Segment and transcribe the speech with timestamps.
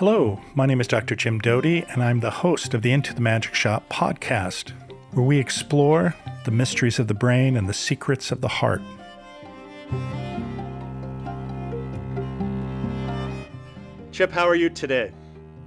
[0.00, 1.14] Hello, my name is Dr.
[1.14, 4.70] Jim Doty, and I'm the host of the Into the Magic Shop podcast,
[5.12, 6.14] where we explore
[6.46, 8.80] the mysteries of the brain and the secrets of the heart.
[14.10, 15.12] Chip, how are you today?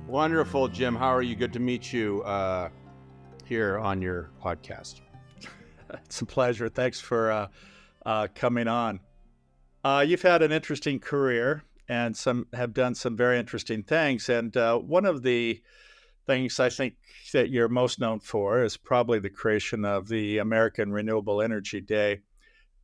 [0.07, 0.95] Wonderful, Jim.
[0.95, 1.35] How are you?
[1.35, 2.69] Good to meet you uh,
[3.45, 5.01] here on your podcast.
[5.93, 6.69] it's a pleasure.
[6.69, 7.47] Thanks for uh,
[8.03, 8.99] uh, coming on.
[9.83, 14.27] Uh, you've had an interesting career and some have done some very interesting things.
[14.27, 15.61] And uh, one of the
[16.25, 16.95] things I think
[17.33, 22.21] that you're most known for is probably the creation of the American Renewable Energy Day.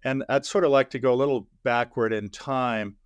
[0.04, 2.98] And I'd sort of like to go a little backward in time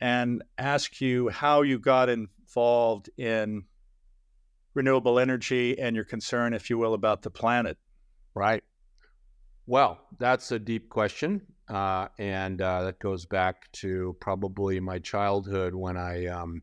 [0.00, 3.66] and ask you how you got involved in
[4.74, 7.78] renewable energy and your concern, if you will, about the planet.
[8.34, 8.64] Right.
[9.64, 11.42] Well, that's a deep question.
[11.68, 16.62] Uh, and uh, that goes back to probably my childhood when I um,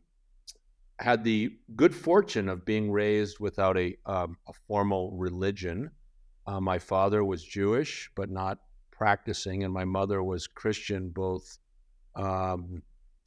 [0.98, 5.90] had the good fortune of being raised without a, um, a formal religion.
[6.46, 8.58] Uh, my father was Jewish, but not
[8.90, 11.58] practicing, and my mother was Christian, both
[12.16, 12.82] um,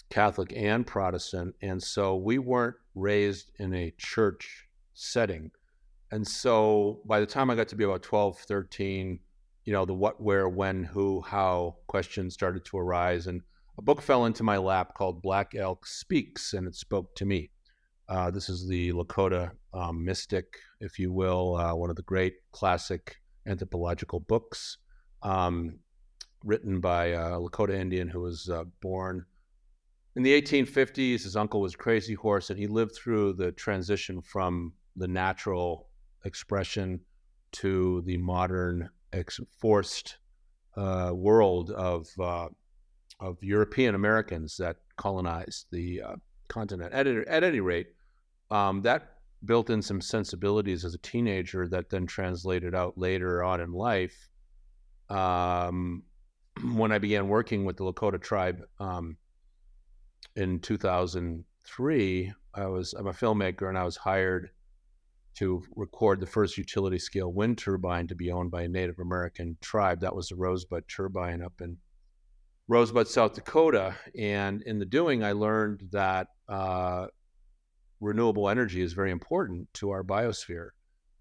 [0.09, 1.55] Catholic and Protestant.
[1.61, 5.51] And so we weren't raised in a church setting.
[6.11, 9.19] And so by the time I got to be about 12, 13,
[9.67, 13.27] you know, the what, where, when, who, how questions started to arise.
[13.27, 13.41] And
[13.77, 17.51] a book fell into my lap called Black Elk Speaks, and it spoke to me.
[18.07, 20.45] Uh, this is the Lakota um, mystic,
[20.79, 24.77] if you will, uh, one of the great classic anthropological books
[25.21, 25.79] um,
[26.45, 29.25] written by a Lakota Indian who was uh, born
[30.15, 31.23] in the 1850s.
[31.23, 35.89] His uncle was Crazy Horse, and he lived through the transition from the natural
[36.23, 37.01] expression
[37.51, 38.89] to the modern
[39.59, 40.17] forced
[40.75, 42.47] uh, world of uh,
[43.19, 46.15] of European Americans that colonized the uh,
[46.47, 46.93] continent.
[46.93, 47.87] At, at any rate,
[48.51, 49.13] um, that
[49.45, 54.29] built in some sensibilities as a teenager that then translated out later on in life.
[55.09, 56.03] Um,
[56.73, 59.17] when I began working with the Lakota tribe um,
[60.35, 64.49] in 2003, I was I'm a filmmaker and I was hired
[65.37, 69.55] to record the first utility scale wind turbine to be owned by a Native American
[69.61, 69.99] tribe.
[70.01, 71.77] That was the Rosebud turbine up in
[72.67, 73.95] Rosebud, South Dakota.
[74.17, 77.07] And in the doing, I learned that uh,
[77.99, 80.69] renewable energy is very important to our biosphere.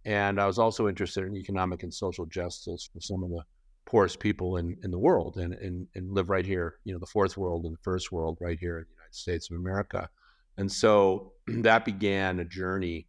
[0.07, 3.43] And I was also interested in economic and social justice for some of the
[3.85, 7.07] poorest people in, in the world and, and, and live right here, you know, the
[7.07, 10.09] fourth world and the first world right here in the United States of America.
[10.57, 13.09] And so that began a journey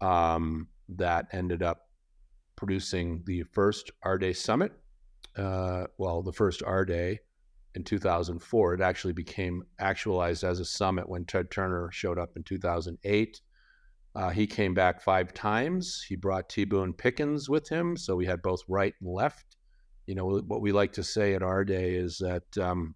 [0.00, 1.88] um, that ended up
[2.56, 4.72] producing the first AREDAY Summit.
[5.36, 7.20] Uh, well, the first AREDAY
[7.74, 8.74] in 2004.
[8.74, 13.40] It actually became actualized as a summit when Ted Turner showed up in 2008.
[14.14, 16.04] Uh, he came back five times.
[16.08, 16.64] He brought T.
[16.64, 19.56] Boone Pickens with him, so we had both right and left.
[20.06, 22.94] You know what we like to say at our day is that, um,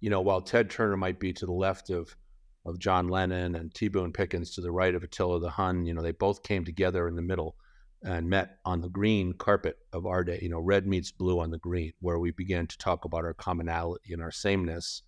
[0.00, 2.16] you know, while Ted Turner might be to the left of
[2.64, 3.88] of John Lennon and T.
[3.88, 5.84] Boone Pickens to the right of Attila the Hun.
[5.84, 7.56] You know, they both came together in the middle
[8.04, 10.38] and met on the green carpet of our day.
[10.42, 13.34] You know, red meets blue on the green, where we began to talk about our
[13.34, 15.02] commonality and our sameness.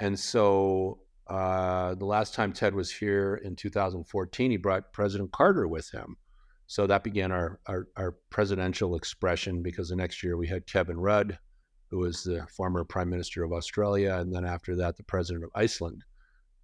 [0.00, 5.68] And so uh, the last time Ted was here in 2014, he brought President Carter
[5.68, 6.16] with him.
[6.66, 10.98] So that began our, our, our presidential expression because the next year we had Kevin
[10.98, 11.38] Rudd,
[11.90, 15.50] who was the former prime minister of Australia, and then after that, the president of
[15.54, 16.04] Iceland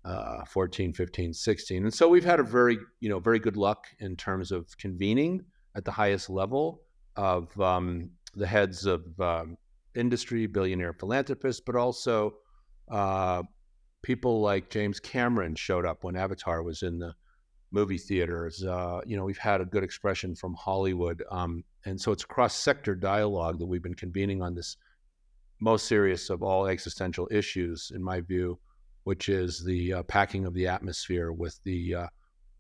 [0.05, 1.85] uh, 14, 15, 16.
[1.85, 5.45] And so we've had a very, you know, very good luck in terms of convening
[5.77, 6.83] at the highest level
[7.17, 9.57] of um, the heads of um,
[9.95, 12.35] industry, billionaire philanthropists, but also
[12.91, 13.43] uh,
[14.03, 17.15] people like James Cameron showed up when Avatar was in the
[17.71, 18.63] movie theaters.
[18.63, 21.23] Uh, you know, we've had a good expression from Hollywood.
[21.31, 24.77] Um, and so it's cross sector dialogue that we've been convening on this
[25.61, 28.59] most serious of all existential issues, in my view,
[29.05, 32.07] which is the uh, packing of the atmosphere with the uh,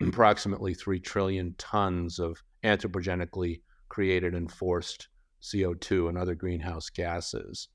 [0.06, 5.08] approximately 3 trillion tons of anthropogenically created and forced
[5.42, 7.68] CO2 and other greenhouse gases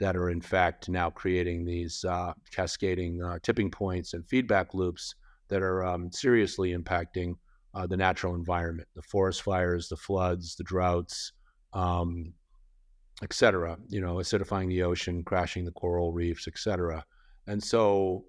[0.00, 5.14] that are, in fact, now creating these uh, cascading uh, tipping points and feedback loops
[5.48, 7.34] that are um, seriously impacting
[7.74, 11.32] uh, the natural environment the forest fires, the floods, the droughts.
[11.72, 12.34] Um,
[13.22, 17.04] et cetera, you know, acidifying the ocean, crashing the coral reefs, et cetera.
[17.46, 18.24] And so,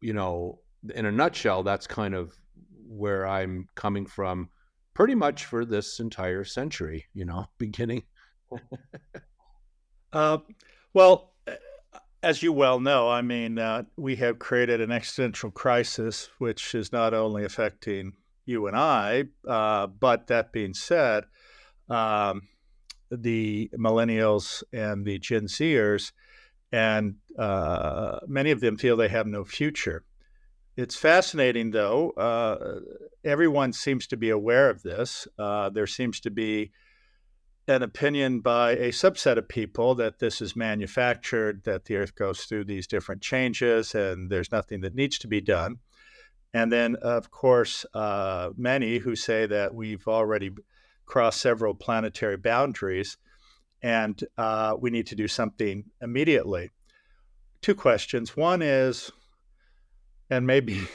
[0.00, 0.60] you know,
[0.94, 2.34] in a nutshell, that's kind of
[2.88, 4.50] where I'm coming from
[4.94, 8.04] pretty much for this entire century, you know, beginning.
[10.12, 10.38] uh,
[10.94, 11.32] well,
[12.22, 16.92] as you well know, I mean, uh, we have created an existential crisis, which is
[16.92, 18.14] not only affecting
[18.46, 21.24] you and I, uh, but that being said,
[21.88, 22.48] um,
[23.10, 26.12] the millennials and the Gen Zers,
[26.72, 30.04] and uh, many of them feel they have no future.
[30.76, 32.10] It's fascinating, though.
[32.10, 32.80] Uh,
[33.24, 35.26] everyone seems to be aware of this.
[35.38, 36.72] Uh, there seems to be
[37.68, 42.44] an opinion by a subset of people that this is manufactured, that the earth goes
[42.44, 45.78] through these different changes, and there's nothing that needs to be done.
[46.54, 50.50] And then, of course, uh, many who say that we've already
[51.06, 53.16] crossed several planetary boundaries
[53.82, 56.70] and uh, we need to do something immediately.
[57.66, 58.36] Two questions.
[58.36, 59.10] One is,
[60.30, 60.86] and maybe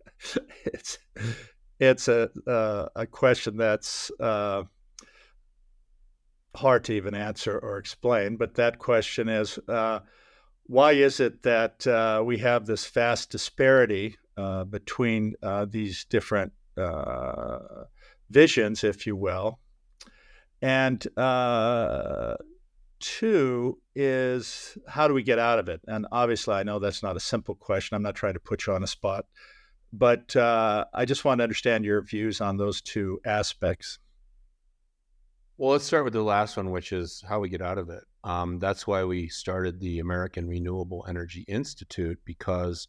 [0.64, 0.96] it's
[1.78, 4.62] it's a uh, a question that's uh,
[6.54, 8.38] hard to even answer or explain.
[8.38, 10.00] But that question is, uh,
[10.62, 16.50] why is it that uh, we have this vast disparity uh, between uh, these different
[18.30, 19.58] visions, if you will?
[20.62, 21.06] And
[23.00, 25.80] two is how do we get out of it?
[25.86, 27.94] And obviously, I know that's not a simple question.
[27.94, 29.26] I'm not trying to put you on a spot,
[29.92, 33.98] but I just want to understand your views on those two aspects.
[35.58, 38.04] Well, let's start with the last one, which is how we get out of it.
[38.24, 42.88] Um, that's why we started the American Renewable Energy Institute because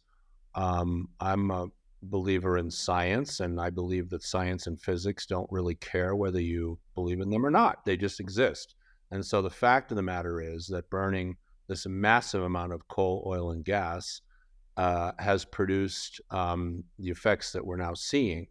[0.54, 1.68] um, I'm a
[2.02, 6.78] believer in science, and I believe that science and physics don't really care whether you
[6.94, 7.84] believe in them or not.
[7.86, 8.74] They just exist.
[9.10, 13.24] And so the fact of the matter is that burning this massive amount of coal,
[13.26, 14.20] oil, and gas
[14.76, 18.46] uh, has produced um, the effects that we're now seeing.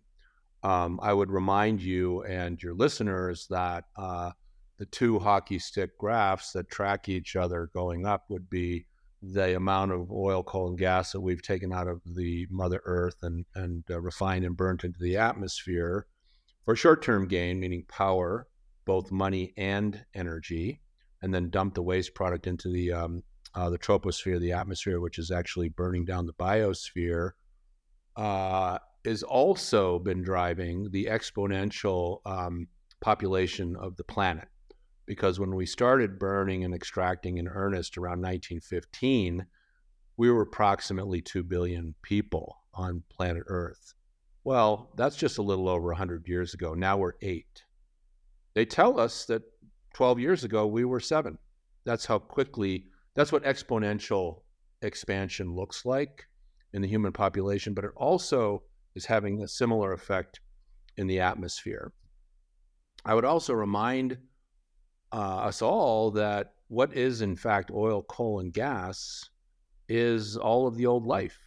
[0.63, 4.31] Um, I would remind you and your listeners that uh,
[4.77, 8.86] the two hockey stick graphs that track each other going up would be
[9.21, 13.18] the amount of oil, coal, and gas that we've taken out of the Mother Earth
[13.24, 16.06] and, and uh, refined and burnt into the atmosphere
[16.65, 18.48] for short term gain, meaning power,
[18.87, 20.81] both money and energy,
[21.21, 23.23] and then dump the waste product into the, um,
[23.53, 27.31] uh, the troposphere, the atmosphere, which is actually burning down the biosphere.
[28.15, 32.67] Uh, has also been driving the exponential um,
[32.99, 34.47] population of the planet.
[35.05, 39.45] Because when we started burning and extracting in earnest around 1915,
[40.17, 43.93] we were approximately 2 billion people on planet Earth.
[44.43, 46.73] Well, that's just a little over 100 years ago.
[46.73, 47.63] Now we're eight.
[48.57, 49.44] They tell us that
[49.94, 51.38] 12 years ago we were seven.
[51.86, 54.42] That's how quickly, that's what exponential
[54.81, 56.25] expansion looks like
[56.74, 58.63] in the human population, but it also
[58.95, 60.39] is having a similar effect
[60.98, 61.94] in the atmosphere.
[63.06, 64.18] I would also remind
[65.13, 69.30] uh, us all that what is, in fact, oil, coal, and gas
[69.88, 71.38] is all of the old life.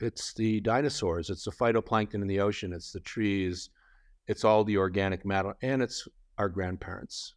[0.00, 3.70] It's the dinosaurs, it's the phytoplankton in the ocean, it's the trees,
[4.26, 7.34] it's all the organic matter, and it's our grandparents.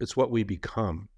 [0.00, 1.08] It's what we become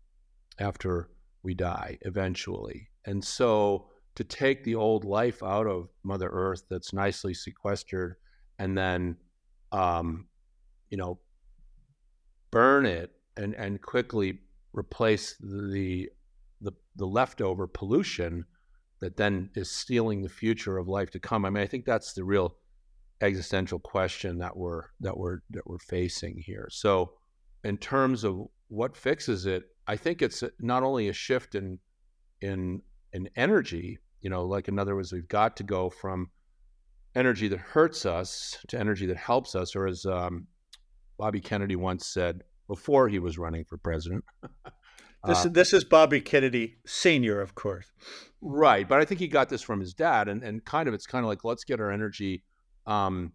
[0.58, 1.11] after
[1.43, 2.91] we die eventually.
[3.05, 8.17] And so to take the old life out of Mother Earth that's nicely sequestered
[8.58, 9.17] and then,
[9.73, 10.26] um,
[10.91, 11.19] you know,
[12.50, 14.41] burn it and, and quickly
[14.73, 16.08] replace the,
[16.61, 18.44] the, the leftover pollution
[19.00, 21.44] that then is stealing the future of life to come.
[21.44, 22.56] I mean, I think that's the real
[23.22, 26.69] existential question that we're that we're that we're facing here.
[26.70, 27.12] So,
[27.65, 31.79] in terms of what fixes it, I think it's not only a shift in
[32.41, 36.31] in in energy, you know, like in other words, we've got to go from
[37.15, 40.46] energy that hurts us to energy that helps us, or as um,
[41.19, 44.24] Bobby Kennedy once said before he was running for president.
[45.27, 47.91] this, uh, this is Bobby Kennedy Sr., of course.
[48.41, 48.89] Right.
[48.89, 50.29] But I think he got this from his dad.
[50.29, 52.44] And, and kind of, it's kind of like, let's get our energy
[52.91, 53.32] um,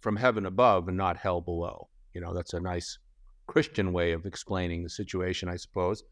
[0.00, 1.88] from heaven above and not hell below.
[2.14, 2.98] You know, that's a nice
[3.46, 6.02] Christian way of explaining the situation, I suppose.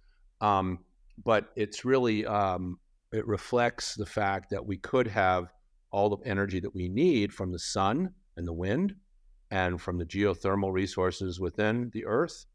[0.40, 0.80] Um,
[1.24, 2.78] but it's really um,
[3.12, 5.52] it reflects the fact that we could have
[5.90, 8.94] all the energy that we need from the sun and the wind
[9.50, 12.46] and from the geothermal resources within the earth,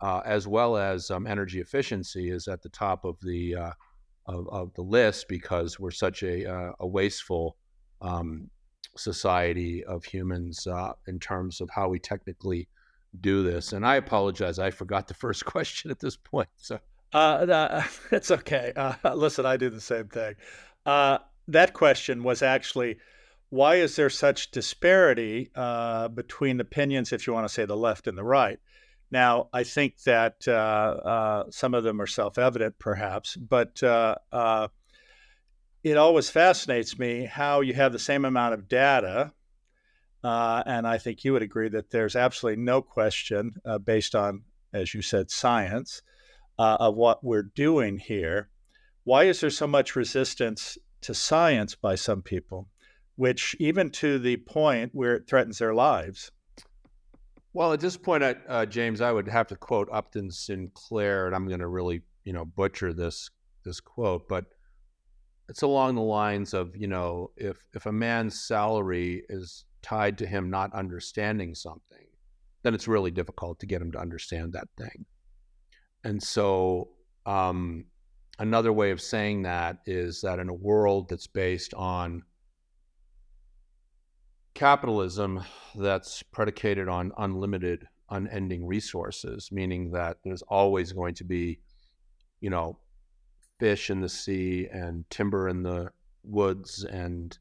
[0.00, 3.70] uh, as well as um, energy efficiency is at the top of the uh,
[4.26, 7.56] of, of, the list because we're such a, uh, a wasteful
[8.02, 8.50] um,
[8.96, 12.68] society of humans uh, in terms of how we technically
[13.20, 13.72] do this.
[13.72, 16.48] And I apologize, I forgot the first question at this point.
[16.56, 16.78] So
[17.12, 18.72] uh, it's okay.
[18.74, 20.34] Uh, listen, I do the same thing.
[20.84, 21.18] Uh,
[21.48, 22.98] that question was actually
[23.50, 28.06] why is there such disparity uh, between opinions, if you want to say the left
[28.06, 28.58] and the right?
[29.10, 33.82] Now, I think that uh, uh, some of them are self evident, perhaps, but
[35.90, 39.32] it always fascinates me how you have the same amount of data.
[40.24, 44.42] Uh, and I think you would agree that there's absolutely no question, uh, based on,
[44.72, 46.02] as you said, science,
[46.58, 48.50] uh, of what we're doing here.
[49.04, 52.68] Why is there so much resistance to science by some people,
[53.16, 56.32] which even to the point where it threatens their lives?
[57.52, 61.46] Well, at this point, uh, James, I would have to quote Upton Sinclair, and I'm
[61.46, 63.30] going to really, you know, butcher this
[63.64, 64.46] this quote, but
[65.48, 70.26] it's along the lines of, you know, if if a man's salary is tied to
[70.26, 72.06] him not understanding something,
[72.62, 75.06] then it's really difficult to get him to understand that thing.
[76.04, 76.90] And so,
[77.26, 77.86] um,
[78.38, 82.22] another way of saying that is that in a world that's based on
[84.54, 85.42] capitalism
[85.76, 91.60] that's predicated on unlimited, unending resources, meaning that there's always going to be,
[92.40, 92.78] you know,
[93.58, 95.90] fish in the sea and timber in the
[96.22, 97.38] woods and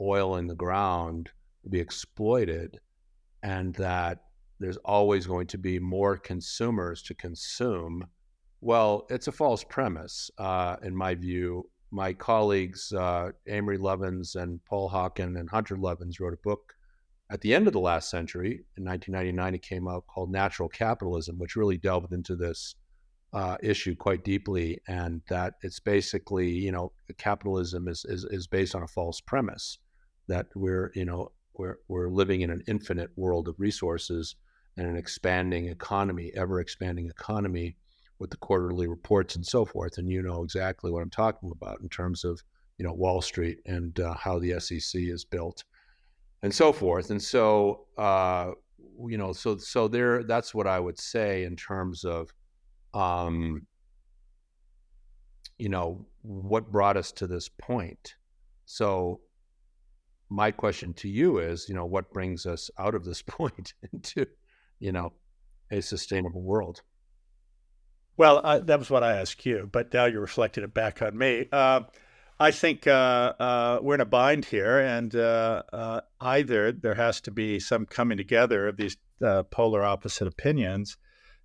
[0.00, 1.30] oil in the ground
[1.62, 2.78] to be exploited,
[3.42, 4.24] and that
[4.60, 8.06] there's always going to be more consumers to consume.
[8.60, 11.68] Well, it's a false premise, uh, in my view.
[11.90, 16.74] My colleagues, uh, Amory Lovins and Paul Hawken and Hunter Lovins, wrote a book
[17.30, 18.64] at the end of the last century.
[18.76, 22.74] In 1999, it came out called Natural Capitalism, which really delved into this
[23.32, 28.74] uh, issue quite deeply, and that it's basically, you know, capitalism is, is is based
[28.74, 29.78] on a false premise
[30.28, 34.36] that we're, you know, we're we're living in an infinite world of resources
[34.76, 37.76] and an expanding economy, ever expanding economy,
[38.18, 39.98] with the quarterly reports and so forth.
[39.98, 42.40] And you know exactly what I'm talking about in terms of
[42.78, 45.64] you know Wall Street and uh, how the SEC is built,
[46.42, 47.10] and so forth.
[47.10, 48.52] And so uh,
[49.06, 50.22] you know, so so there.
[50.22, 52.32] That's what I would say in terms of
[52.94, 53.66] um,
[55.58, 58.14] you know, what brought us to this point?
[58.64, 59.20] So,
[60.30, 64.26] my question to you is, you know, what brings us out of this point into,
[64.78, 65.12] you know,
[65.70, 66.82] a sustainable world?
[68.16, 71.16] Well, uh, that was what I asked you, but now you're reflecting it back on
[71.16, 71.46] me.
[71.52, 71.82] Uh,
[72.40, 72.90] I think uh,
[73.38, 77.86] uh we're in a bind here, and uh, uh, either there has to be some
[77.86, 78.96] coming together of these
[79.50, 80.96] polar opposite opinions,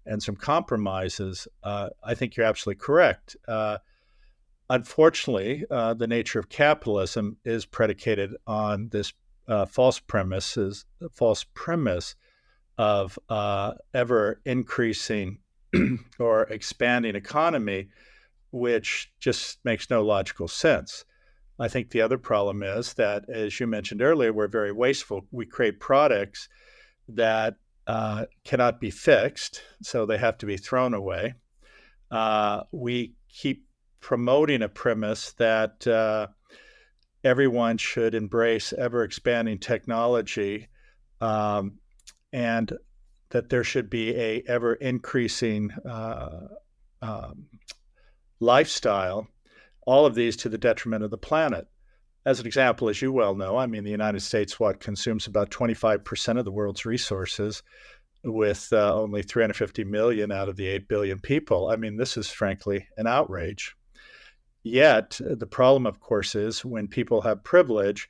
[0.06, 3.36] and some compromises, uh, I think you're absolutely correct.
[3.48, 3.78] Uh,
[4.70, 9.14] unfortunately, uh, the nature of capitalism is predicated on this
[9.48, 12.16] uh, false premises, false premise
[12.78, 15.40] of uh, ever increasing
[16.20, 17.90] or expanding economy,
[18.52, 21.06] which just makes no logical sense.
[21.60, 25.26] I think the other problem is that, as you mentioned earlier, we're very wasteful.
[25.32, 26.50] We create products
[27.10, 27.56] that
[27.88, 31.36] uh, cannot be fixed, so they have to be thrown away.
[32.10, 33.66] Uh, we keep
[34.00, 36.28] promoting a premise that uh,
[37.24, 40.68] everyone should embrace ever expanding technology
[41.22, 41.80] um,
[42.32, 42.74] and
[43.30, 46.48] that there should be a ever increasing uh,
[47.02, 47.46] um,
[48.40, 49.28] lifestyle
[49.86, 51.68] all of these to the detriment of the planet
[52.26, 55.52] as an example, as you well know, I mean, the United States, what consumes about
[55.52, 57.64] 25% of the world's resources
[58.24, 61.70] with uh, only 350 million out of the 8 billion people.
[61.70, 63.76] I mean, this is frankly an outrage.
[64.64, 68.10] Yet, the problem, of course, is when people have privilege,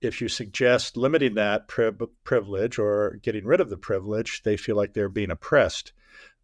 [0.00, 1.92] if you suggest limiting that pri-
[2.24, 5.92] privilege or getting rid of the privilege, they feel like they're being oppressed,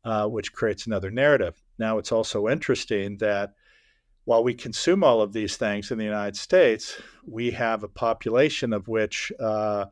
[0.05, 1.61] uh, which creates another narrative.
[1.81, 3.55] Now, it's also interesting that
[4.31, 8.73] while we consume all of these things in the United States, we have a population
[8.73, 9.87] of which uh,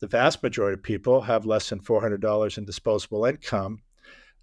[0.00, 3.78] the vast majority of people have less than $400 in disposable income.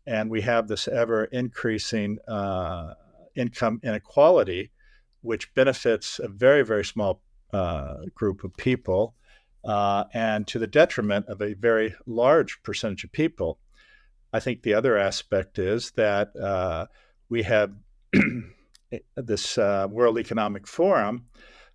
[0.08, 2.94] And we have this ever increasing uh,
[3.36, 4.72] income inequality,
[5.20, 9.16] which benefits a very, very small uh, group of people
[9.66, 13.60] uh, and to the detriment of a very large percentage of people.
[14.32, 16.86] I think the other aspect is that uh,
[17.28, 17.74] we have
[19.16, 21.26] this uh, World Economic Forum,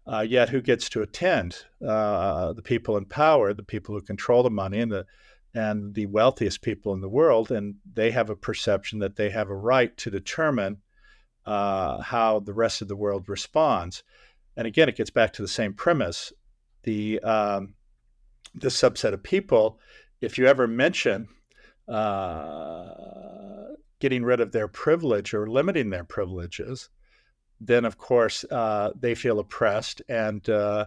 [0.06, 1.64] uh, yet who gets to attend?
[1.86, 5.06] Uh, the people in power, the people who control the money, and the
[5.54, 9.48] and the wealthiest people in the world, and they have a perception that they have
[9.48, 10.76] a right to determine
[11.46, 14.02] uh, how the rest of the world responds.
[14.56, 16.32] And again, it gets back to the same premise:
[16.82, 17.74] the um,
[18.58, 19.78] subset of people.
[20.20, 21.28] If you ever mention
[21.88, 22.88] uh,
[24.00, 26.88] getting rid of their privilege or limiting their privileges,
[27.60, 30.86] then of course uh, they feel oppressed and uh,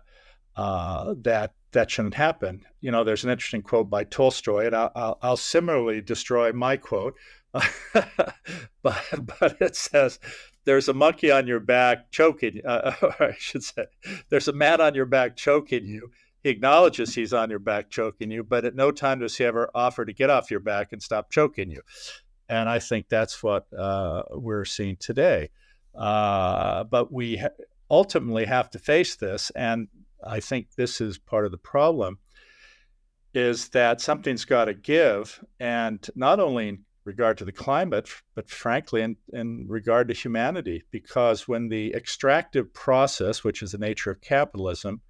[0.56, 2.66] uh, that that shouldn't happen.
[2.82, 6.78] You know, there's an interesting quote by Tolstoy, and I'll, I'll, I'll similarly destroy my
[6.78, 7.16] quote,
[7.54, 9.04] but,
[9.40, 10.20] but it says
[10.66, 12.62] there's a monkey on your back choking.
[12.66, 13.86] Uh, I should say,
[14.30, 16.12] there's a man on your back choking you.
[16.44, 19.70] He acknowledges he's on your back choking you, but at no time does he ever
[19.76, 21.82] offer to get off your back and stop choking you.
[22.48, 25.50] And I think that's what uh, we're seeing today.
[26.00, 27.50] Uh, but we ha-
[27.92, 29.90] ultimately have to face this, and
[30.26, 32.20] I think this is part of the problem
[33.34, 38.50] is that something's got to give, and not only in regard to the climate, but
[38.50, 44.12] frankly, in, in regard to humanity, because when the extractive process, which is the nature
[44.12, 45.02] of capitalism,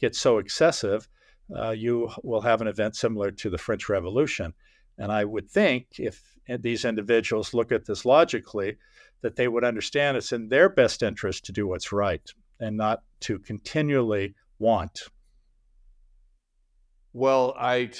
[0.00, 1.08] gets so excessive,
[1.56, 4.52] uh, you will have an event similar to the French Revolution.
[4.98, 8.76] And I would think if these individuals look at this logically,
[9.22, 12.28] that they would understand it's in their best interest to do what's right
[12.60, 15.02] and not to continually want.
[17.12, 17.90] Well, I,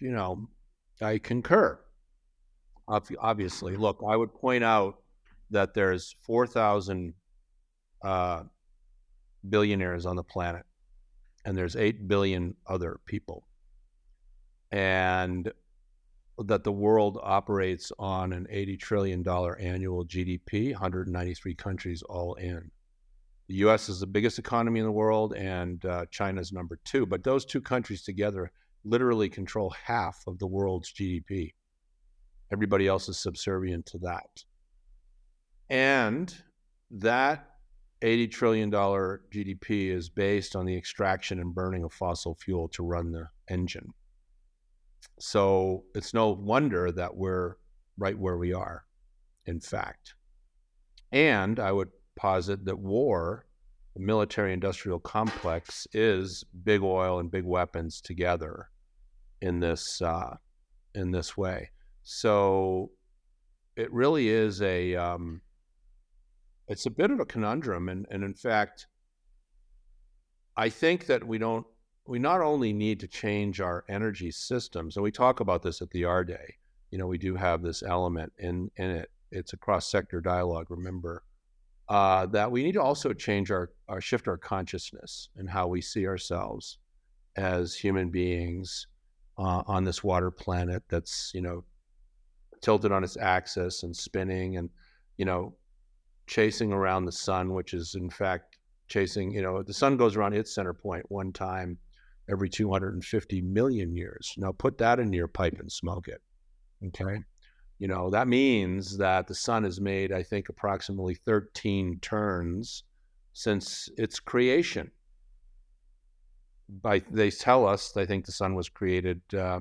[0.00, 0.48] you know,
[1.00, 1.78] I concur.
[2.86, 4.96] Obviously, look, I would point out
[5.50, 7.14] that there's 4,000
[8.02, 8.42] uh,
[9.48, 10.64] billionaires on the planet,
[11.44, 13.46] and there's 8 billion other people.
[14.70, 15.50] And
[16.38, 22.70] that the world operates on an $80 trillion annual GDP, 193 countries all in.
[23.48, 23.88] The U.S.
[23.88, 27.04] is the biggest economy in the world, and uh, China is number two.
[27.06, 28.50] But those two countries together
[28.84, 31.52] literally control half of the world's GDP.
[32.52, 34.44] Everybody else is subservient to that.
[35.70, 36.34] And
[36.90, 37.50] that
[38.02, 43.12] $80 trillion GDP is based on the extraction and burning of fossil fuel to run
[43.12, 43.92] the engine.
[45.18, 47.54] So it's no wonder that we're
[47.96, 48.84] right where we are,
[49.46, 50.14] in fact.
[51.12, 53.46] And I would posit that war,
[53.94, 58.68] the military industrial complex, is big oil and big weapons together
[59.40, 60.36] in this uh,
[60.94, 61.70] in this way.
[62.02, 62.90] So
[63.76, 65.40] it really is a um,
[66.68, 68.86] it's a bit of a conundrum, and, and in fact,
[70.56, 71.66] I think that we don't
[72.06, 75.90] we not only need to change our energy systems, and we talk about this at
[75.90, 76.54] the AREDAY.
[76.90, 79.10] You know, we do have this element in in it.
[79.30, 80.66] It's a cross sector dialogue.
[80.70, 81.24] Remember,
[81.88, 85.80] uh, that we need to also change our, our shift our consciousness and how we
[85.80, 86.78] see ourselves
[87.36, 88.86] as human beings
[89.38, 91.64] uh, on this water planet that's you know
[92.62, 94.70] tilted on its axis and spinning and
[95.18, 95.54] you know
[96.26, 100.32] chasing around the sun which is in fact chasing you know the sun goes around
[100.32, 101.76] its center point one time
[102.30, 106.22] every 250 million years now put that into your pipe and smoke it
[106.86, 107.18] okay
[107.78, 112.84] you know, that means that the sun has made, I think, approximately 13 turns
[113.32, 114.90] since its creation.
[116.68, 119.20] By they tell us, they think the sun was created.
[119.34, 119.60] Uh,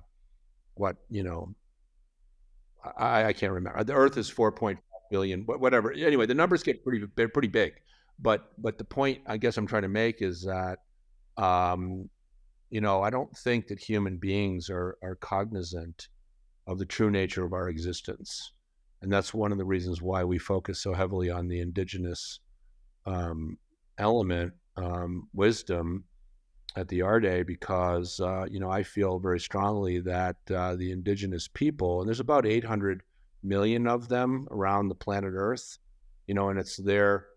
[0.76, 1.54] what you know,
[2.98, 3.84] I, I can't remember.
[3.84, 4.78] The Earth is 4.5
[5.12, 5.92] billion, whatever.
[5.92, 7.74] Anyway, the numbers get pretty pretty big.
[8.20, 10.80] But but the point I guess I'm trying to make is that
[11.36, 12.10] um,
[12.74, 16.08] you know I don't think that human beings are are cognizant
[16.66, 18.52] of the true nature of our existence.
[19.02, 22.40] And that's one of the reasons why we focus so heavily on the indigenous
[23.06, 23.58] um,
[23.98, 26.06] element, um, wisdom
[26.76, 31.48] at the Day, because, uh, you know, I feel very strongly that uh, the indigenous
[31.48, 33.04] people, and there's about 800
[33.44, 35.78] million of them around the planet Earth,
[36.28, 37.28] you know, and it's their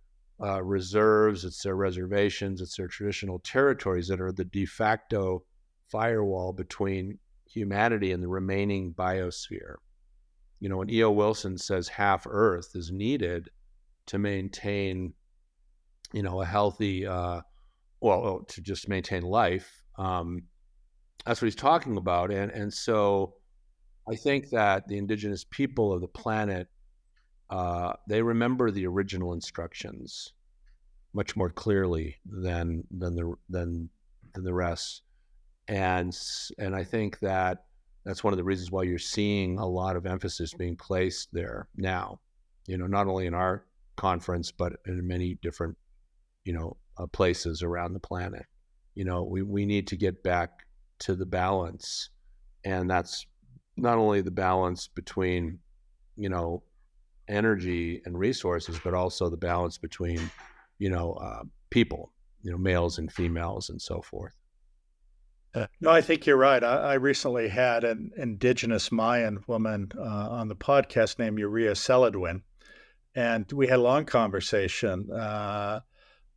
[0.42, 5.42] uh, reserves, it's their reservations, it's their traditional territories that are the de facto
[5.88, 7.18] firewall between
[7.48, 9.76] humanity and the remaining biosphere.
[10.60, 11.10] You know, when E.O.
[11.10, 13.48] Wilson says half Earth is needed
[14.06, 15.14] to maintain,
[16.12, 17.40] you know, a healthy, uh,
[18.00, 20.42] well, oh, to just maintain life, um,
[21.24, 22.30] that's what he's talking about.
[22.30, 23.34] And and so,
[24.08, 26.68] I think that the indigenous people of the planet
[27.50, 30.32] uh, they remember the original instructions
[31.12, 33.88] much more clearly than than the than
[34.34, 35.02] than the rest
[35.68, 36.16] and
[36.58, 37.64] and I think that
[38.04, 41.68] that's one of the reasons why you're seeing a lot of emphasis being placed there
[41.76, 42.20] now.
[42.68, 43.64] You know, not only in our
[43.96, 45.76] conference but in many different
[46.44, 48.46] you know uh, places around the planet.
[48.94, 50.66] You know, we we need to get back
[51.00, 52.10] to the balance,
[52.64, 53.26] and that's
[53.76, 55.58] not only the balance between
[56.16, 56.62] you know
[57.28, 60.30] energy and resources, but also the balance between
[60.78, 62.12] you know uh, people,
[62.42, 64.34] you know, males and females, and so forth.
[65.54, 66.62] Uh, no, I think you're right.
[66.62, 72.42] I, I, recently had an indigenous Mayan woman uh, on the podcast named Uria Seladwin,
[73.14, 75.80] and we had a long conversation uh,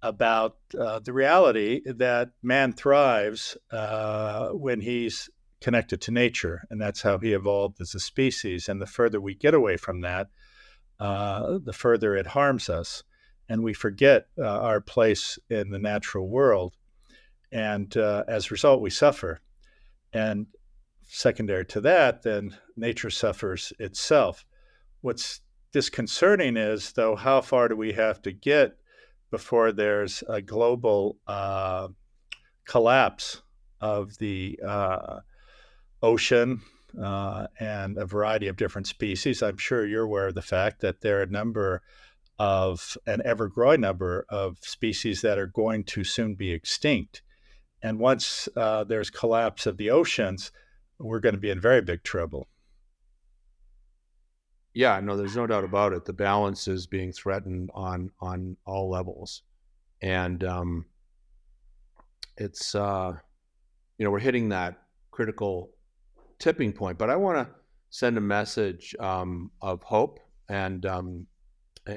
[0.02, 7.02] about uh, the reality that man thrives uh, when he's connected to nature, and that's
[7.02, 8.69] how he evolved as a species.
[8.69, 10.28] And the further we get away from that,
[10.99, 13.03] uh, the further it harms us.
[13.49, 16.75] and we forget uh, our place in the natural world.
[17.51, 19.41] And uh, as a result, we suffer.
[20.13, 20.45] And
[21.07, 24.45] secondary to that, then nature suffers itself.
[25.01, 28.77] What's disconcerting is, though, how far do we have to get
[29.31, 31.88] before there's a global uh,
[32.67, 33.41] collapse
[33.81, 35.19] of the uh,
[36.03, 36.62] ocean
[37.02, 39.41] uh, and a variety of different species?
[39.41, 41.82] I'm sure you're aware of the fact that there are a number
[42.38, 47.21] of an ever growing number of species that are going to soon be extinct.
[47.82, 50.52] And once uh, there's collapse of the oceans,
[50.97, 52.47] we're going to be in very big trouble.
[54.73, 56.06] Yeah, no, there's no doubt about it.
[56.06, 59.41] The balance is being threatened on on all levels,
[60.02, 60.86] and um,
[62.38, 63.13] it's uh,
[63.97, 64.78] you know we're hitting that
[65.12, 65.71] critical
[66.39, 66.97] tipping point.
[66.97, 67.54] But I want to
[67.89, 71.28] send a message um, of hope and um,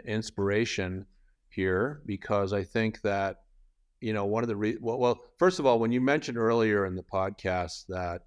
[0.05, 1.07] inspiration
[1.49, 3.37] here because I think that
[4.01, 6.87] you know one of the re- well, well, first of all, when you mentioned earlier
[6.87, 8.23] in the podcast that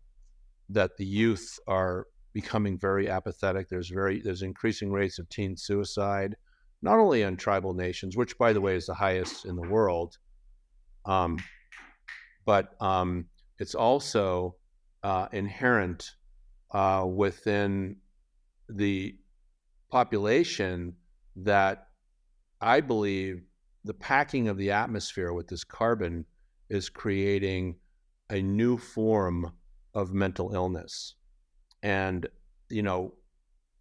[0.69, 3.69] that the youth are becoming very apathetic.
[3.69, 6.35] There's very there's increasing rates of teen suicide,
[6.81, 10.17] not only in tribal nations, which by the way is the highest in the world,
[11.05, 11.37] um,
[12.45, 13.25] but um,
[13.57, 14.55] it's also
[15.05, 16.15] uh, inherent
[16.71, 17.95] uh, within
[18.67, 19.15] the
[19.91, 20.95] population
[21.35, 21.89] that
[22.59, 23.43] I believe
[23.83, 26.25] the packing of the atmosphere with this carbon
[26.69, 27.75] is creating
[28.31, 29.53] a new form
[29.93, 31.13] of mental illness.
[31.83, 32.25] And,
[32.69, 33.13] you know,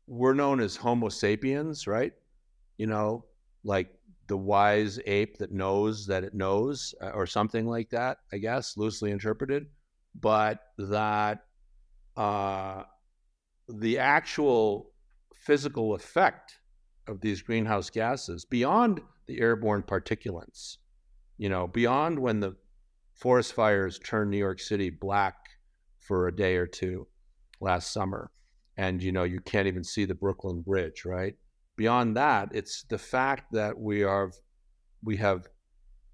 [0.07, 2.13] we're known as Homo sapiens, right?
[2.77, 3.25] You know,
[3.65, 3.89] like
[4.27, 8.77] the wise ape that knows that it knows, uh, or something like that, I guess,
[8.77, 9.69] loosely interpreted.
[10.19, 11.45] But that
[12.17, 12.85] uh,
[13.69, 14.91] the actual
[15.35, 16.59] physical effect
[17.07, 20.77] of these greenhouse gases beyond the airborne particulates,
[21.39, 22.57] you know, beyond when the
[23.15, 25.37] forest fires turned New York City black
[25.99, 27.07] for a day or two
[27.61, 28.31] last summer.
[28.77, 31.35] And, you know, you can't even see the Brooklyn Bridge, right?
[31.77, 34.33] Beyond that, it's the fact that we are,
[35.03, 35.49] we have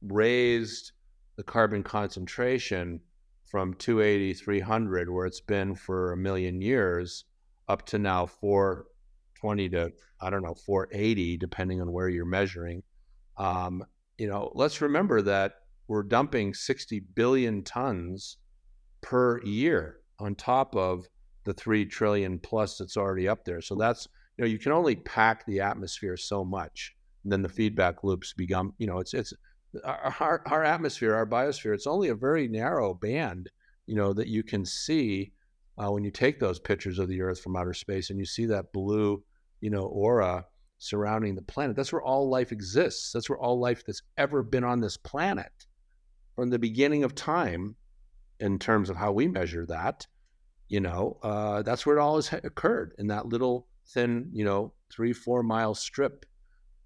[0.02, 0.92] raised
[1.36, 3.00] the carbon concentration
[3.50, 7.24] from 280, 300, where it's been for a million years,
[7.68, 12.84] up to now 420 to, I don't know, 480, depending on where you're measuring.
[13.36, 13.84] Um,
[14.18, 15.54] you know, let's remember that
[15.88, 18.36] we're dumping 60 billion tons
[19.00, 21.06] per year on top of
[21.44, 23.60] the 3 trillion plus that's already up there.
[23.60, 26.94] So that's, you know, you can only pack the atmosphere so much.
[27.24, 29.32] And then the feedback loops become, you know, it's, it's,
[29.84, 33.50] our, our atmosphere, our biosphere, it's only a very narrow band,
[33.86, 35.32] you know, that you can see
[35.78, 38.46] uh, when you take those pictures of the Earth from outer space and you see
[38.46, 39.22] that blue,
[39.60, 40.44] you know, aura
[40.78, 41.76] surrounding the planet.
[41.76, 43.12] That's where all life exists.
[43.12, 45.52] That's where all life that's ever been on this planet
[46.34, 47.76] from the beginning of time
[48.40, 50.06] in terms of how we measure that,
[50.68, 54.72] you know, uh, that's where it all has occurred in that little thin, you know,
[54.90, 56.24] three, four mile strip.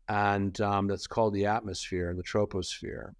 [0.08, 3.12] And um, that's called the atmosphere and the troposphere.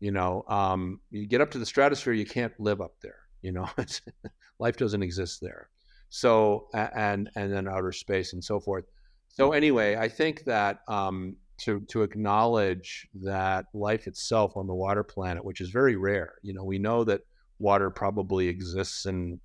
[0.00, 3.18] You know, um, you get up to the stratosphere, you can't live up there.
[3.42, 3.68] You know,
[4.58, 5.68] life doesn't exist there.
[6.08, 8.84] So, and, and then outer space and so forth.
[9.28, 15.02] So, anyway, I think that um, to to acknowledge that life itself on the water
[15.02, 16.34] planet, which is very rare.
[16.42, 17.22] You know, we know that
[17.58, 19.40] water probably exists in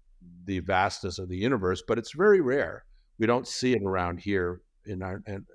[0.46, 2.86] the vastness of the universe, but it's very rare.
[3.18, 5.46] We don't see it around here in our in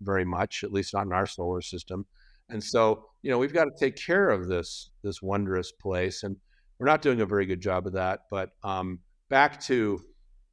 [0.00, 2.06] very much, at least not in our solar system.
[2.48, 6.36] And so, you know, we've got to take care of this this wondrous place, and
[6.78, 8.20] we're not doing a very good job of that.
[8.30, 10.00] But um, back to,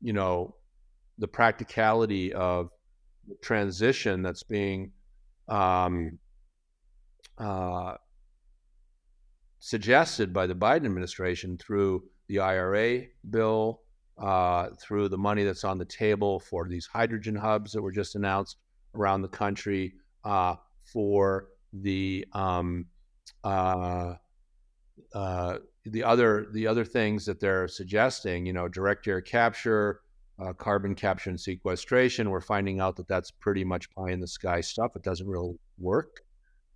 [0.01, 0.55] you know,
[1.17, 2.69] the practicality of
[3.27, 4.91] the transition that's being
[5.49, 6.19] um,
[7.37, 7.95] uh,
[9.59, 13.81] suggested by the Biden administration through the IRA bill,
[14.17, 18.15] uh, through the money that's on the table for these hydrogen hubs that were just
[18.15, 18.57] announced
[18.97, 22.85] around the country, uh, for the um,
[23.43, 24.15] uh,
[25.13, 30.01] uh the other the other things that they're suggesting, you know, direct air capture,
[30.39, 32.29] uh, carbon capture and sequestration.
[32.29, 34.95] We're finding out that that's pretty much pie in the sky stuff.
[34.95, 36.21] It doesn't really work.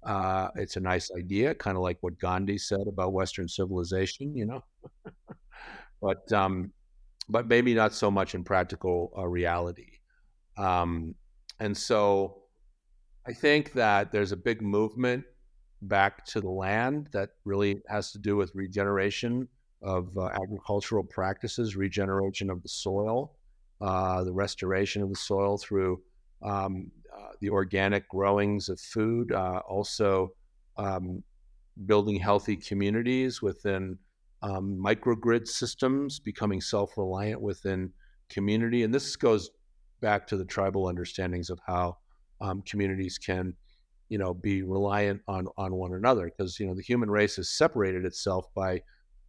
[0.03, 4.45] Uh, it's a nice idea, kind of like what Gandhi said about Western civilization, you
[4.45, 4.63] know.
[6.01, 6.71] but um,
[7.29, 9.99] but maybe not so much in practical uh, reality.
[10.57, 11.15] Um,
[11.61, 12.39] and so,
[13.27, 15.23] I think that there's a big movement
[15.83, 19.47] back to the land that really has to do with regeneration
[19.83, 23.35] of uh, agricultural practices, regeneration of the soil,
[23.79, 26.01] uh, the restoration of the soil through
[26.41, 30.33] um, uh, the organic growings of food, uh, also
[30.77, 31.23] um,
[31.85, 33.99] building healthy communities within
[34.41, 37.91] um, microgrid systems, becoming self reliant within
[38.29, 38.81] community.
[38.81, 39.51] And this goes
[40.01, 41.97] back to the tribal understandings of how
[42.41, 43.53] um, communities can
[44.09, 47.49] you know be reliant on on one another because you know the human race has
[47.49, 48.81] separated itself by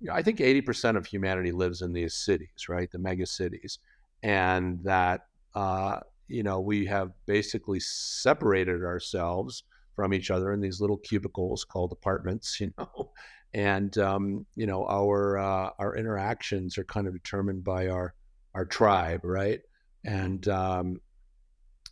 [0.03, 2.91] you know, I think 80% of humanity lives in these cities, right?
[2.91, 3.79] The mega cities.
[4.25, 9.63] And that, uh, you know, we have basically separated ourselves
[9.95, 13.13] from each other in these little cubicles called apartments, you know.
[13.55, 18.15] And, um, you know, our, uh, our interactions are kind of determined by our,
[18.55, 19.61] our tribe, right?
[20.05, 21.01] And, um,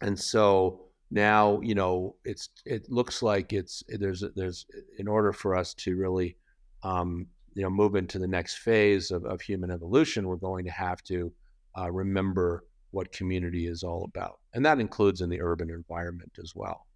[0.00, 4.66] and so, now you know it's it looks like it's there's there's
[4.98, 6.36] in order for us to really
[6.82, 10.70] um, you know move into the next phase of, of human evolution we're going to
[10.70, 11.32] have to
[11.78, 14.40] uh, remember what community is all about.
[14.52, 16.86] And that includes in the urban environment as well.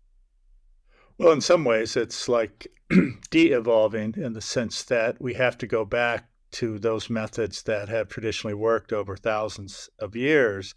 [1.19, 2.67] Well in some ways it's like
[3.31, 8.09] de-evolving in the sense that we have to go back to those methods that have
[8.09, 10.75] traditionally worked over thousands of years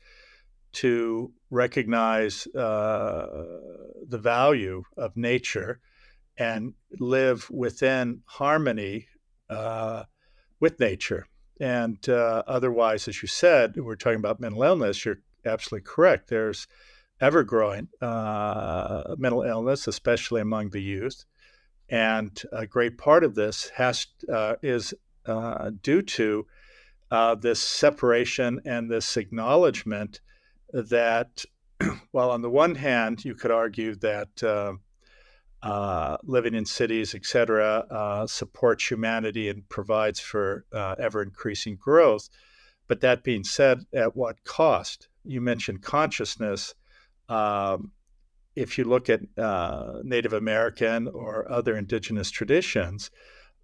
[0.73, 3.45] to recognize uh,
[4.07, 5.79] the value of nature
[6.37, 9.07] and live within harmony
[9.49, 10.03] uh,
[10.59, 11.27] with nature.
[11.59, 15.03] And uh, otherwise, as you said, we're talking about mental illness.
[15.03, 16.29] You're absolutely correct.
[16.29, 16.67] There's
[17.19, 21.25] ever growing uh, mental illness, especially among the youth.
[21.89, 24.93] And a great part of this has uh, is
[25.25, 26.45] uh, due to
[27.41, 30.19] this separation and this acknowledgement
[30.73, 31.43] that,
[32.11, 34.73] while on the one hand, you could argue that uh,
[35.63, 41.75] uh, living in cities, et cetera, uh, supports humanity and provides for uh, ever increasing
[41.75, 42.29] growth.
[42.87, 45.09] But that being said, at what cost?
[45.23, 46.73] You mentioned consciousness.
[47.27, 47.91] Um,
[48.55, 53.11] if you look at uh, Native American or other indigenous traditions,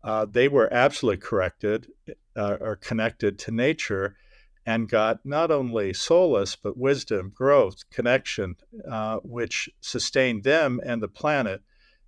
[0.04, 1.88] uh, they were absolutely corrected
[2.36, 4.18] or connected to nature
[4.66, 8.56] and got not only solace, but wisdom, growth, connection,
[8.90, 11.62] uh, which sustained them and the planet.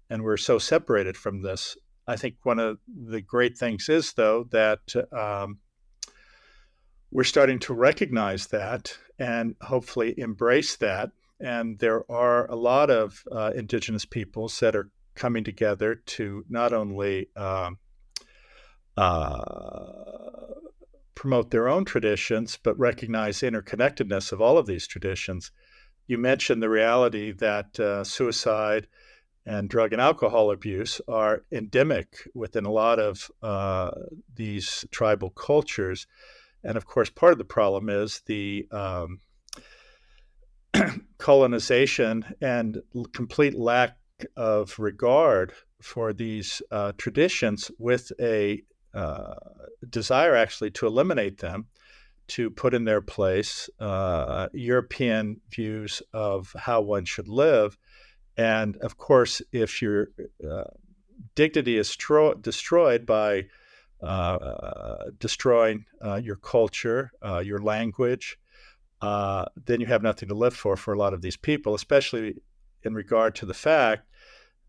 [0.10, 1.78] And we're so separated from this.
[2.08, 5.58] I think one of the great things is, though, that um,
[7.12, 11.12] we're starting to recognize that and hopefully embrace that.
[11.40, 16.74] And there are a lot of uh, indigenous peoples that are coming together to not
[16.74, 17.78] only um,
[18.98, 19.42] uh,
[21.16, 25.52] promote their own traditions, but recognize interconnectedness of all of these traditions.
[26.08, 28.88] You mentioned the reality that uh, suicide
[29.46, 33.92] and drug and alcohol abuse are endemic within a lot of uh,
[34.36, 36.08] these tribal cultures.
[36.64, 39.20] And of course, part of the problem is the um,
[41.18, 42.82] colonization and
[43.14, 43.98] complete lack
[44.36, 48.64] of regard for these uh, traditions with a
[48.96, 49.36] uh,
[49.90, 51.68] desire actually to eliminate them,
[52.28, 57.78] to put in their place uh, European views of how one should live.
[58.38, 60.08] And of course, if your
[60.50, 60.64] uh,
[61.36, 63.48] dignity is stro- destroyed by
[64.02, 67.12] uh, destroying uh, your culture,
[67.44, 68.38] your language,
[69.02, 72.36] then you have nothing to live for for a lot of these people, especially
[72.84, 74.08] in regard to the fact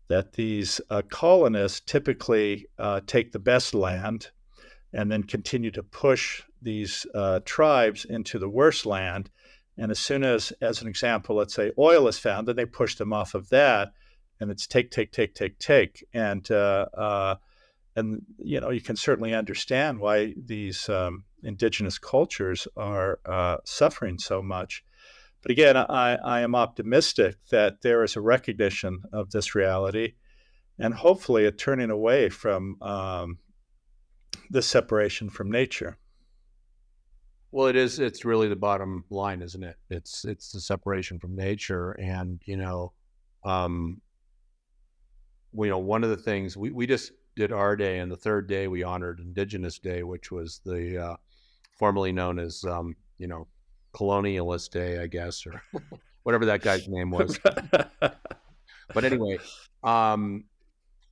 [0.07, 4.29] that these uh, colonists typically uh, take the best land
[4.93, 9.29] and then continue to push these uh, tribes into the worst land.
[9.77, 12.95] And as soon as, as an example, let's say oil is found, then they push
[12.95, 13.91] them off of that,
[14.39, 16.05] and it's take, take, take, take, take.
[16.13, 17.35] And uh, uh,
[17.95, 24.19] and you know you can certainly understand why these um, indigenous cultures are uh, suffering
[24.19, 24.83] so much.
[25.47, 30.15] But again, I, I am optimistic that there is a recognition of this reality
[30.77, 33.37] and hopefully a turning away from um,
[34.49, 35.99] the separation from nature.
[37.53, 37.97] Well, it is.
[37.97, 39.77] It's really the bottom line, isn't it?
[39.89, 42.91] It's it's the separation from nature, and you know,
[43.45, 44.01] um,
[45.53, 48.49] you know, one of the things we we just did our day, and the third
[48.49, 51.15] day we honored Indigenous Day, which was the uh,
[51.71, 53.47] formerly known as um, you know
[53.97, 55.61] colonialist day, I guess, or
[56.23, 57.39] whatever that guy's name was.
[57.99, 59.39] but anyway,
[59.83, 60.45] um,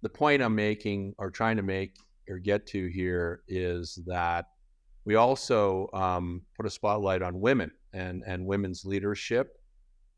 [0.02, 1.96] the point I'm making or trying to make
[2.30, 4.46] or get to here is that
[5.06, 9.60] we also um, put a spotlight on women and, and women's leadership.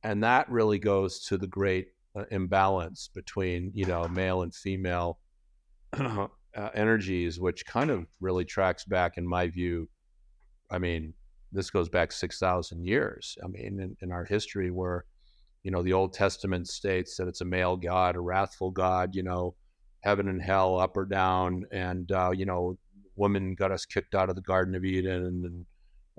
[0.04, 5.20] And that really goes to the great uh, imbalance between, you know, male and female
[5.94, 6.28] uh,
[6.74, 9.90] energies, which kind of really tracks back, in my view.
[10.72, 11.14] I mean,
[11.52, 13.38] this goes back 6,000 years.
[13.44, 15.06] I mean, in, in our history, where,
[15.64, 19.16] You know, the Old Testament states that it's a male God, a wrathful God.
[19.16, 19.56] You know,
[20.02, 22.78] heaven and hell, up or down, and uh, you know,
[23.16, 25.66] woman got us kicked out of the Garden of Eden, and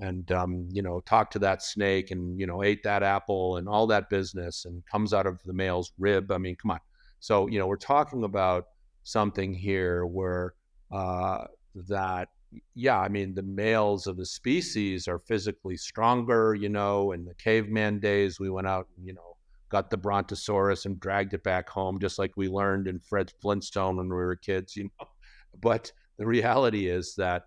[0.01, 3.69] and um, you know, talked to that snake, and you know, ate that apple, and
[3.69, 6.31] all that business, and comes out of the male's rib.
[6.31, 6.81] I mean, come on.
[7.21, 8.67] So you know, we're talking about
[9.05, 10.55] something here where
[10.93, 11.45] uh,
[11.88, 12.29] that
[12.74, 16.54] yeah, I mean, the males of the species are physically stronger.
[16.54, 19.37] You know, in the caveman days, we went out, and, you know,
[19.68, 23.96] got the brontosaurus and dragged it back home, just like we learned in Fred Flintstone
[23.96, 24.76] when we were kids.
[24.76, 25.08] You know,
[25.61, 27.44] but the reality is that,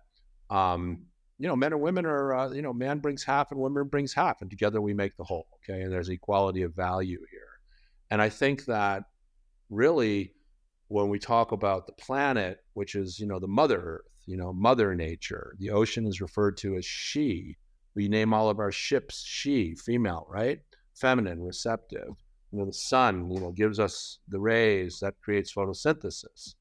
[0.50, 1.02] um,
[1.38, 4.14] you know, men and women are, uh, you know, man brings half and women brings
[4.14, 5.48] half, and together we make the whole.
[5.56, 7.58] Okay, and there's equality of value here,
[8.10, 9.04] and I think that
[9.70, 10.34] really
[10.88, 14.52] when we talk about the planet, which is, you know, the Mother Earth, you know,
[14.52, 17.56] Mother Nature, the ocean is referred to as she.
[17.94, 20.60] We name all of our ships she, female, right?
[20.94, 22.08] Feminine, receptive.
[22.50, 26.54] You know, the sun, you know, gives us the rays that creates photosynthesis.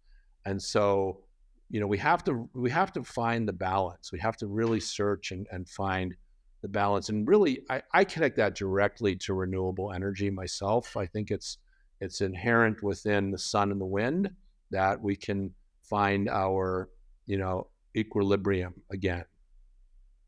[0.46, 1.22] And so,
[1.70, 4.12] you know, we have to we have to find the balance.
[4.12, 6.16] We have to really search and, and find
[6.62, 7.10] the balance.
[7.10, 10.98] And really I, I connect that directly to renewable energy myself.
[10.98, 11.58] I think it's
[12.02, 14.32] it's inherent within the sun and the wind
[14.72, 15.52] that we can
[15.84, 16.90] find our,
[17.32, 19.24] you know, equilibrium again.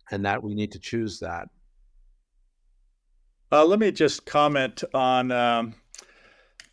[0.09, 1.49] And that we need to choose that.
[3.51, 5.75] Uh, let me just comment on um,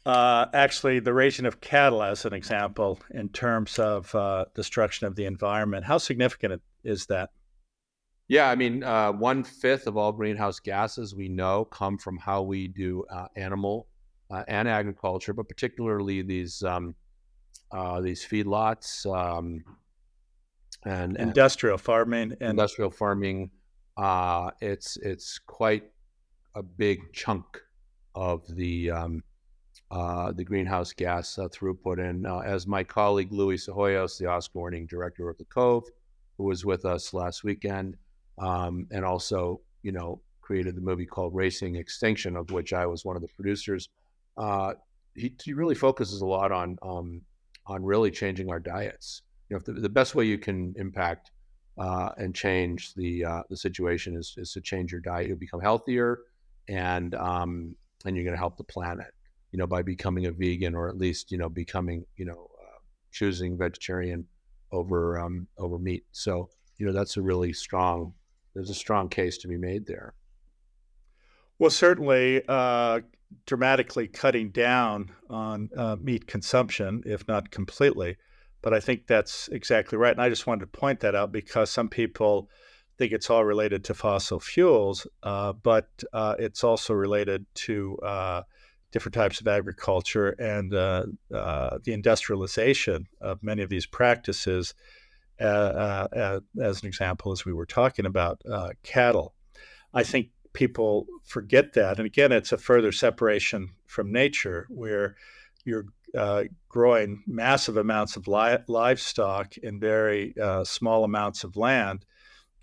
[0.06, 5.16] uh, actually the raising of cattle as an example in terms of uh, destruction of
[5.16, 5.84] the environment.
[5.84, 7.30] How significant is that?
[8.28, 12.42] Yeah, I mean, uh, one fifth of all greenhouse gases we know come from how
[12.42, 13.88] we do uh, animal
[14.30, 16.94] uh, and agriculture, but particularly these um,
[17.72, 19.64] uh, these feedlots um,
[20.84, 23.50] and industrial and farming and industrial farming.
[23.96, 25.84] Uh, it's it's quite
[26.54, 27.44] a big chunk
[28.14, 29.22] of the um,
[29.90, 31.98] uh, the greenhouse gas uh, throughput.
[31.98, 35.84] And uh, as my colleague Luis Psihoyos, the Oscar-winning director of the Cove,
[36.38, 37.96] who was with us last weekend,
[38.38, 43.04] um, and also you know created the movie called Racing Extinction, of which I was
[43.04, 43.88] one of the producers
[44.36, 44.74] uh,
[45.14, 47.22] he, he really focuses a lot on um,
[47.66, 49.22] on really changing our diets.
[49.50, 51.32] You know, the, the best way you can impact
[51.76, 55.28] uh, and change the uh, the situation is, is to change your diet.
[55.28, 56.20] You'll become healthier,
[56.68, 59.08] and um, and you're going to help the planet.
[59.52, 62.78] You know, by becoming a vegan or at least you know becoming you know uh,
[63.10, 64.26] choosing vegetarian
[64.72, 66.04] over um, over meat.
[66.12, 68.14] So you know that's a really strong.
[68.54, 70.14] There's a strong case to be made there.
[71.58, 73.00] Well, certainly, uh,
[73.46, 78.16] dramatically cutting down on uh, meat consumption, if not completely.
[78.62, 80.12] But I think that's exactly right.
[80.12, 82.48] And I just wanted to point that out because some people
[82.98, 88.42] think it's all related to fossil fuels, uh, but uh, it's also related to uh,
[88.92, 94.74] different types of agriculture and uh, uh, the industrialization of many of these practices.
[95.38, 98.42] as an example, as we were talking about
[98.82, 99.34] cattle,
[99.94, 101.98] I think people forget that.
[101.98, 105.16] And again, it's a further separation from nature where
[105.64, 112.06] you're uh, growing massive amounts of li- livestock in very uh, small amounts of land.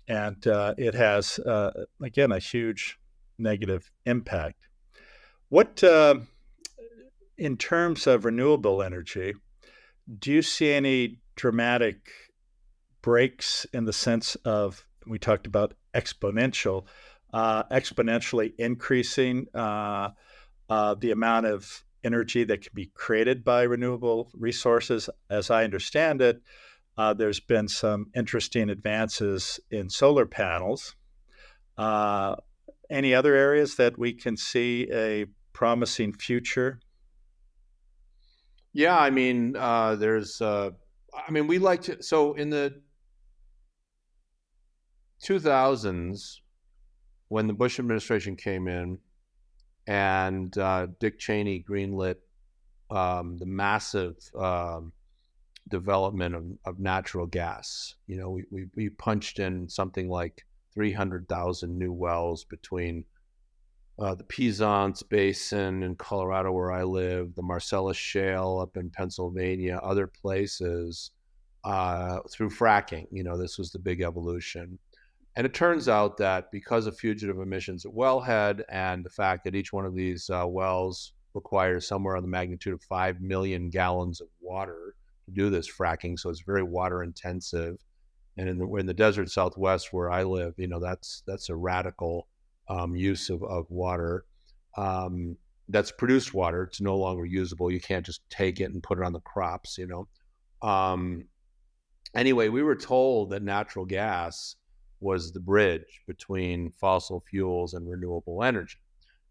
[0.08, 2.98] And uh, it has, uh, again, a huge
[3.38, 4.66] negative impact.
[5.50, 6.16] What, uh,
[7.36, 9.34] in terms of renewable energy,
[10.18, 12.10] do you see any dramatic
[13.02, 16.86] breaks in the sense of, we talked about exponential,
[17.34, 20.08] uh, exponentially increasing uh,
[20.68, 25.10] the amount of energy that can be created by renewable resources.
[25.30, 26.40] As I understand it,
[26.96, 30.96] uh, there's been some interesting advances in solar panels.
[31.76, 32.36] Uh,
[32.90, 36.80] any other areas that we can see a promising future?
[38.72, 40.72] Yeah, I mean, uh, there's, I
[41.30, 42.80] mean, we like to, so in the
[45.22, 46.40] 2000s,
[47.28, 48.98] when the Bush administration came in
[49.88, 52.16] and uh, Dick Cheney greenlit
[52.90, 54.92] um, the massive um,
[55.68, 61.78] development of, of, natural gas, you know, we, we, we punched in something like 300,000
[61.78, 63.04] new wells between
[63.98, 69.80] uh, the Piceance Basin in Colorado, where I live, the Marcellus Shale up in Pennsylvania,
[69.82, 71.10] other places
[71.64, 73.06] uh, through fracking.
[73.10, 74.78] You know, this was the big evolution.
[75.38, 79.54] And it turns out that because of fugitive emissions at wellhead and the fact that
[79.54, 84.20] each one of these uh, wells requires somewhere on the magnitude of 5 million gallons
[84.20, 87.76] of water to do this fracking, so it's very water intensive.
[88.36, 91.54] And in the, in the desert southwest where I live, you know, that's that's a
[91.54, 92.26] radical
[92.68, 94.24] um, use of, of water.
[94.76, 95.36] Um,
[95.68, 96.64] that's produced water.
[96.64, 97.70] It's no longer usable.
[97.70, 100.68] You can't just take it and put it on the crops, you know.
[100.68, 101.26] Um,
[102.12, 104.56] anyway, we were told that natural gas
[105.00, 108.78] was the bridge between fossil fuels and renewable energy.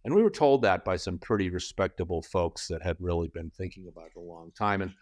[0.05, 3.87] And we were told that by some pretty respectable folks that had really been thinking
[3.87, 4.81] about it a long time.
[4.81, 4.93] And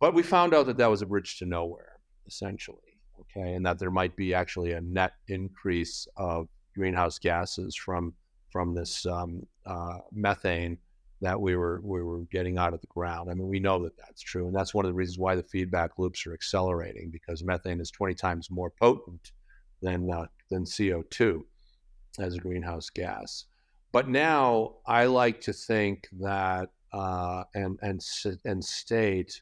[0.00, 2.78] but we found out that that was a bridge to nowhere, essentially.
[3.20, 8.12] Okay, and that there might be actually a net increase of greenhouse gases from
[8.50, 10.78] from this um, uh, methane
[11.20, 13.30] that we were we were getting out of the ground.
[13.30, 15.44] I mean, we know that that's true, and that's one of the reasons why the
[15.44, 19.30] feedback loops are accelerating because methane is 20 times more potent
[19.84, 21.42] than uh, than CO2
[22.18, 23.46] as a greenhouse gas.
[23.92, 28.02] But now I like to think that uh, and and
[28.44, 29.40] and state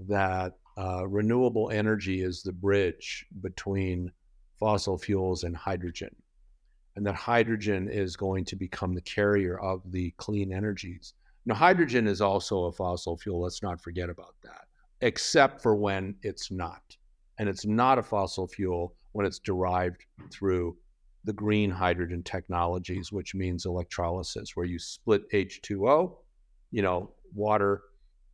[0.00, 4.10] that uh, renewable energy is the bridge between
[4.58, 6.14] fossil fuels and hydrogen
[6.96, 11.14] and that hydrogen is going to become the carrier of the clean energies
[11.44, 13.40] now, hydrogen is also a fossil fuel.
[13.40, 14.66] Let's not forget about that,
[15.00, 16.96] except for when it's not.
[17.38, 20.76] And it's not a fossil fuel when it's derived through
[21.24, 26.16] the green hydrogen technologies, which means electrolysis, where you split H2O,
[26.70, 27.82] you know, water,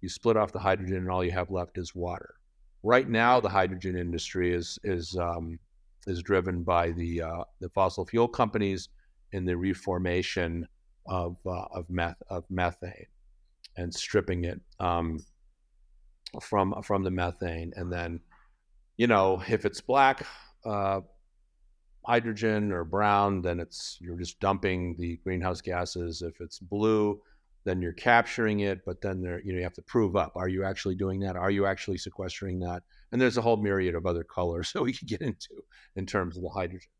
[0.00, 2.34] you split off the hydrogen, and all you have left is water.
[2.82, 5.58] Right now, the hydrogen industry is is um,
[6.06, 8.88] is driven by the uh, the fossil fuel companies
[9.32, 10.66] in the reformation
[11.06, 13.06] of uh, of meth of methane
[13.76, 15.18] and stripping it um,
[16.40, 18.20] from from the methane, and then
[18.96, 20.24] you know if it's black
[20.64, 21.00] uh,
[22.06, 26.22] hydrogen or brown, then it's you're just dumping the greenhouse gases.
[26.22, 27.20] If it's blue,
[27.64, 30.48] then you're capturing it, but then there you know you have to prove up: are
[30.48, 31.36] you actually doing that?
[31.36, 32.82] Are you actually sequestering that?
[33.12, 35.62] And there's a whole myriad of other colors that we could get into
[35.96, 36.90] in terms of the hydrogen.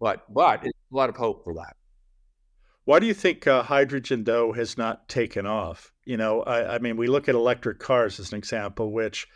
[0.00, 1.76] But but a lot of hope for that.
[2.84, 5.92] Why do you think uh, hydrogen, though, has not taken off?
[6.04, 9.28] You know, I, I, mean, we look at electric cars as an example, which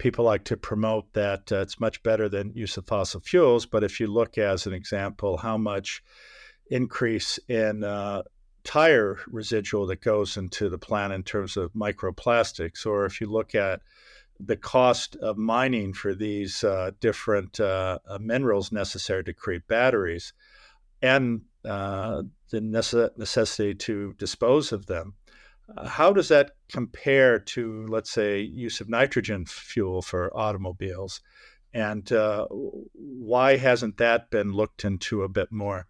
[0.00, 3.66] people like to promote that uh, it's much better than use of fossil fuels.
[3.66, 6.02] But if you look as an example, how much
[6.70, 8.22] increase in uh,
[8.64, 13.54] tire residual that goes into the plant in terms of microplastics, or if you look
[13.54, 13.82] at
[14.40, 20.32] the cost of mining for these uh, different uh, uh, minerals necessary to create batteries,
[21.02, 25.12] and uh, the necessity to dispose of them.
[25.86, 31.20] How does that compare to, let's say, use of nitrogen fuel for automobiles?
[31.72, 35.86] And uh, why hasn't that been looked into a bit more?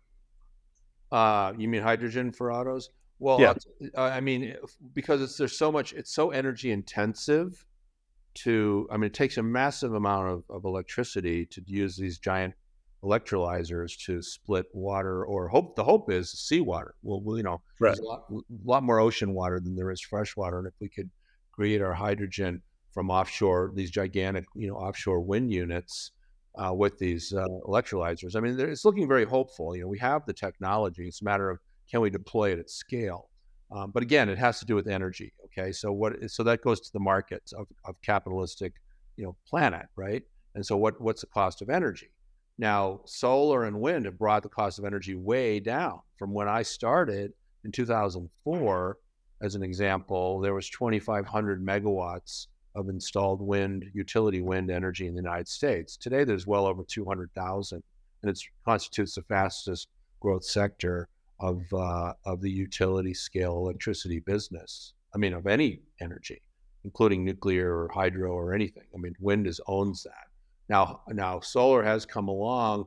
[1.10, 2.90] Uh, you mean hydrogen for autos?
[3.18, 3.54] Well, yeah.
[3.96, 4.56] Uh, I mean,
[4.94, 7.66] because it's there's so much, it's so energy intensive
[8.34, 8.88] to.
[8.90, 12.54] I mean, it takes a massive amount of, of electricity to use these giant
[13.02, 16.94] electrolyzers to split water or hope the hope is seawater.
[17.02, 17.90] Well, you know right.
[17.90, 18.24] there's a lot,
[18.64, 21.10] lot, more ocean water than there is fresh water and if we could
[21.52, 26.12] create our hydrogen from offshore these gigantic you know offshore wind units
[26.56, 30.24] uh, with these uh, electrolyzers i mean it's looking very hopeful you know we have
[30.26, 31.58] the technology it's a matter of
[31.90, 33.28] can we deploy it at scale.
[33.72, 35.70] Um, but again it has to do with energy okay?
[35.72, 38.74] So what so that goes to the markets of, of capitalistic
[39.16, 40.22] you know planet right?
[40.54, 42.10] And so what what's the cost of energy
[42.60, 46.00] now, solar and wind have brought the cost of energy way down.
[46.18, 47.32] From when I started
[47.64, 48.98] in 2004,
[49.40, 55.22] as an example, there was 2,500 megawatts of installed wind, utility wind energy in the
[55.22, 55.96] United States.
[55.96, 57.82] Today, there's well over 200,000,
[58.22, 59.88] and it constitutes the fastest
[60.20, 61.08] growth sector
[61.40, 64.92] of uh, of the utility scale electricity business.
[65.14, 66.42] I mean, of any energy,
[66.84, 68.84] including nuclear or hydro or anything.
[68.94, 70.29] I mean, wind is owns that.
[70.70, 72.86] Now, now solar has come along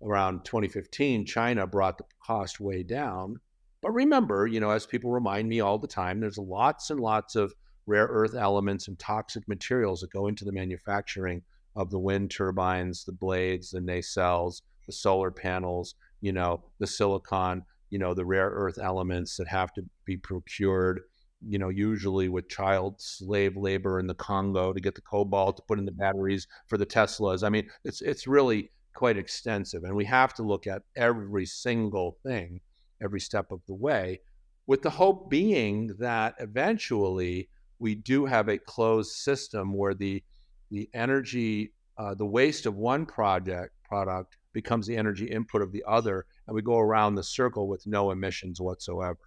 [0.00, 1.26] around 2015.
[1.26, 3.40] China brought the cost way down.
[3.82, 7.34] But remember, you know, as people remind me all the time, there's lots and lots
[7.34, 7.52] of
[7.86, 11.42] rare earth elements and toxic materials that go into the manufacturing
[11.74, 17.64] of the wind turbines, the blades, the nacelles, the solar panels, you know, the silicon,
[17.90, 21.00] you know, the rare earth elements that have to be procured
[21.46, 25.62] you know, usually with child slave labor in the Congo to get the cobalt to
[25.62, 27.44] put in the batteries for the Teslas.
[27.44, 32.16] I mean, it's it's really quite extensive, and we have to look at every single
[32.22, 32.60] thing,
[33.02, 34.20] every step of the way,
[34.66, 40.22] with the hope being that eventually we do have a closed system where the
[40.70, 45.84] the energy, uh, the waste of one project product becomes the energy input of the
[45.86, 49.18] other, and we go around the circle with no emissions whatsoever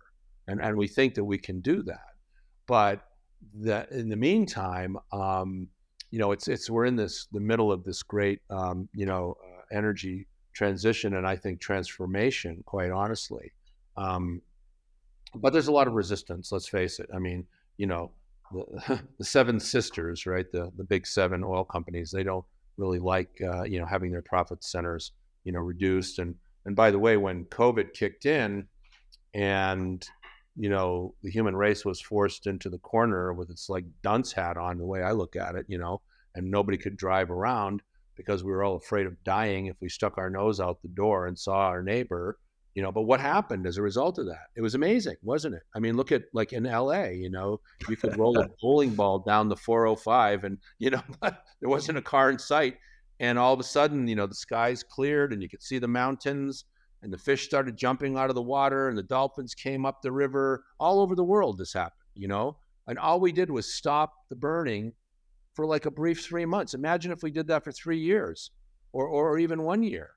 [0.47, 2.15] and and we think that we can do that.
[2.67, 3.01] But
[3.55, 5.67] that in the meantime, um,
[6.11, 9.37] you know, it's it's we're in this the middle of this great um, you know
[9.43, 12.63] uh, energy transition and I think transformation.
[12.65, 13.51] Quite honestly,
[13.95, 14.41] um,
[15.35, 16.51] but there's a lot of resistance.
[16.51, 17.09] Let's face it.
[17.13, 17.45] I mean,
[17.77, 18.11] you know,
[18.51, 20.49] the, the seven sisters, right?
[20.51, 22.11] The the big seven oil companies.
[22.11, 22.45] They don't
[22.77, 25.11] really like uh, you know having their profit centers
[25.43, 26.19] you know reduced.
[26.19, 26.35] And
[26.65, 28.67] and by the way, when COVID kicked in,
[29.33, 30.05] and
[30.57, 34.57] you know the human race was forced into the corner with its like dunce hat
[34.57, 36.01] on, the way I look at it, you know,
[36.35, 37.81] and nobody could drive around
[38.15, 41.27] because we were all afraid of dying if we stuck our nose out the door
[41.27, 42.37] and saw our neighbor
[42.77, 44.47] you know but what happened as a result of that?
[44.55, 45.63] It was amazing wasn't it?
[45.75, 49.17] I mean look at like in la you know you could roll a bowling ball
[49.17, 52.77] down the 405 and you know there wasn't a car in sight
[53.19, 55.87] and all of a sudden you know the skies cleared and you could see the
[55.87, 56.65] mountains
[57.01, 60.11] and the fish started jumping out of the water and the dolphins came up the
[60.11, 60.63] river.
[60.79, 62.57] All over the world this happened you know?
[62.87, 64.93] And all we did was stop the burning
[65.53, 66.73] for like a brief three months.
[66.73, 68.51] Imagine if we did that for three years
[68.93, 70.11] or, or even one year.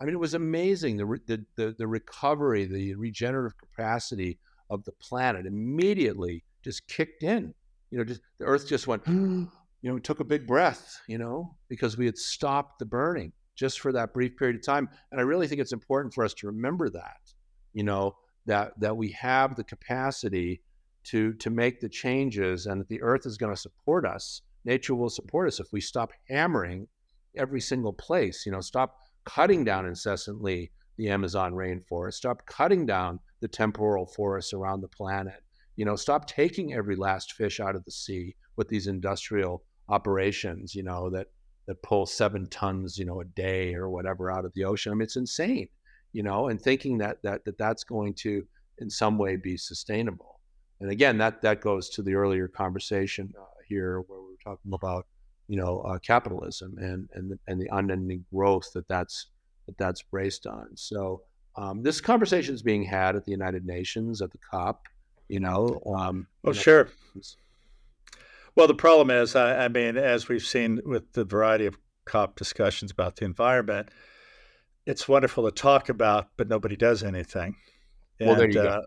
[0.00, 4.38] I mean, it was amazing the, the, the, the recovery, the regenerative capacity
[4.70, 7.54] of the planet immediately just kicked in.
[7.90, 9.48] You know, just the Earth just went, you
[9.82, 13.92] know, took a big breath, you know, because we had stopped the burning just for
[13.92, 14.88] that brief period of time.
[15.10, 17.32] And I really think it's important for us to remember that,
[17.72, 20.62] you know, that that we have the capacity
[21.04, 24.42] to to make the changes, and that the Earth is going to support us.
[24.64, 26.86] Nature will support us if we stop hammering
[27.36, 28.46] every single place.
[28.46, 34.52] You know, stop cutting down incessantly the Amazon rainforest, stop cutting down the temporal forests
[34.52, 35.42] around the planet.
[35.76, 40.74] You know, stop taking every last fish out of the sea with these industrial operations,
[40.74, 41.28] you know, that
[41.66, 44.92] that pull seven tons, you know, a day or whatever out of the ocean.
[44.92, 45.68] I mean, it's insane,
[46.12, 48.46] you know, and thinking that that, that that's going to
[48.78, 50.40] in some way be sustainable.
[50.80, 54.72] And again, that that goes to the earlier conversation uh, here where we were talking
[54.72, 55.06] about
[55.48, 59.28] you know uh, capitalism and and the, and the unending growth that that's
[59.66, 60.68] that that's based on.
[60.74, 61.22] So
[61.54, 64.82] um, this conversation is being had at the United Nations at the COP.
[65.28, 65.80] You know.
[65.86, 66.88] Um, oh, you know, sure.
[68.54, 72.36] Well, the problem is, I, I, mean, as we've seen with the variety of COP
[72.36, 73.88] discussions about the environment,
[74.86, 77.56] it's wonderful to talk about, but nobody does anything.
[78.20, 78.84] And, well, there you uh, go.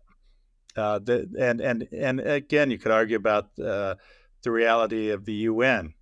[0.82, 3.96] Uh, the, and and and again, you could argue about uh,
[4.44, 5.94] the reality of the UN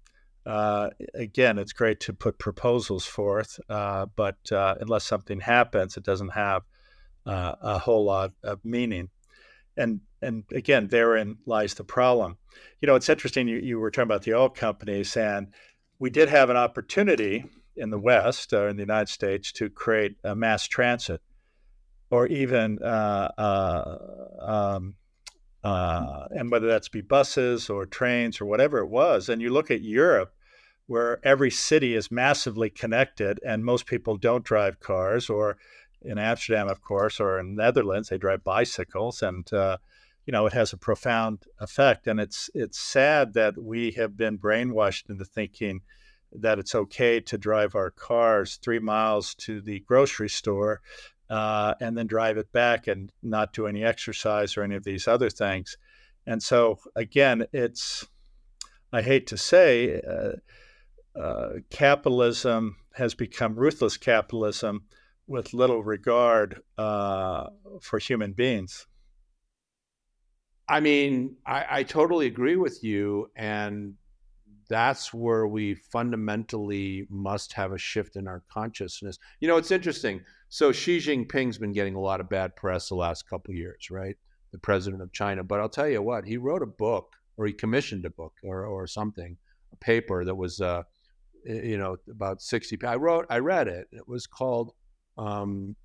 [0.46, 6.04] uh, again, it's great to put proposals forth, uh, but uh, unless something happens, it
[6.04, 6.64] doesn't have
[7.26, 9.10] uh, a whole lot of meaning.
[9.78, 12.38] And and again, therein lies the problem.
[12.82, 13.48] You know, it's interesting.
[13.48, 15.48] You, you were talking about the oil companies, and
[16.00, 17.46] we did have an opportunity
[17.76, 21.22] in the West or in the United States to create a mass transit,
[22.10, 23.98] or even uh, uh,
[24.40, 24.96] um,
[25.64, 29.30] uh, and whether that's be buses or trains or whatever it was.
[29.30, 30.34] And you look at Europe,
[30.88, 35.58] where every city is massively connected, and most people don't drive cars, or
[36.02, 39.78] in Amsterdam, of course, or in Netherlands, they drive bicycles, and uh,
[40.26, 42.08] you know it has a profound effect.
[42.08, 45.82] And it's it's sad that we have been brainwashed into thinking
[46.32, 50.82] that it's okay to drive our cars three miles to the grocery store
[51.30, 55.08] uh, and then drive it back and not do any exercise or any of these
[55.08, 55.78] other things.
[56.26, 58.08] And so, again, it's,
[58.92, 64.86] I hate to say, uh, uh, capitalism has become ruthless capitalism
[65.28, 67.50] with little regard uh,
[67.82, 68.88] for human beings.
[70.68, 73.30] I mean, I, I totally agree with you.
[73.36, 73.96] And
[74.70, 79.20] that's where we fundamentally must have a shift in our consciousness.
[79.40, 80.22] You know, it's interesting.
[80.50, 84.16] So Xi Jinping's been getting a lot of bad press the last couple years, right?
[84.52, 85.44] The president of China.
[85.44, 88.66] But I'll tell you what, he wrote a book or he commissioned a book or,
[88.66, 89.36] or something,
[89.74, 90.84] a paper that was, uh,
[91.44, 92.78] you know, about 60.
[92.86, 93.88] I wrote, I read it.
[93.92, 94.74] It was called
[95.18, 95.76] um,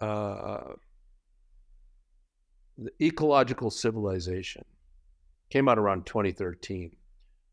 [0.00, 0.72] uh,
[2.78, 4.64] The Ecological Civilization.
[5.50, 6.94] Came out around 2013.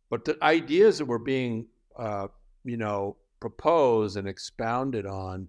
[0.09, 1.67] But the ideas that were being,
[1.97, 2.27] uh,
[2.63, 5.47] you know, proposed and expounded on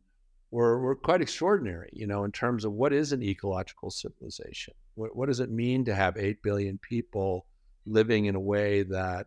[0.51, 4.75] were, were quite extraordinary, you know, in terms of what is an ecological civilization?
[4.95, 7.47] What, what does it mean to have 8 billion people
[7.85, 9.27] living in a way that,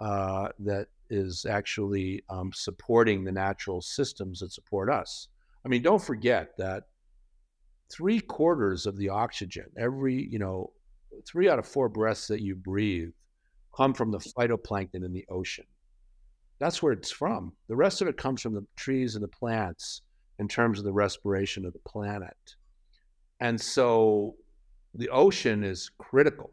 [0.00, 5.28] uh, that is actually um, supporting the natural systems that support us?
[5.64, 6.84] I mean, don't forget that
[7.90, 10.72] three quarters of the oxygen, every, you know,
[11.26, 13.10] three out of four breaths that you breathe
[13.76, 15.64] come from the phytoplankton in the ocean.
[16.58, 17.52] That's where it's from.
[17.68, 20.02] The rest of it comes from the trees and the plants
[20.38, 22.56] in terms of the respiration of the planet.
[23.40, 24.36] And so
[24.94, 26.52] the ocean is critical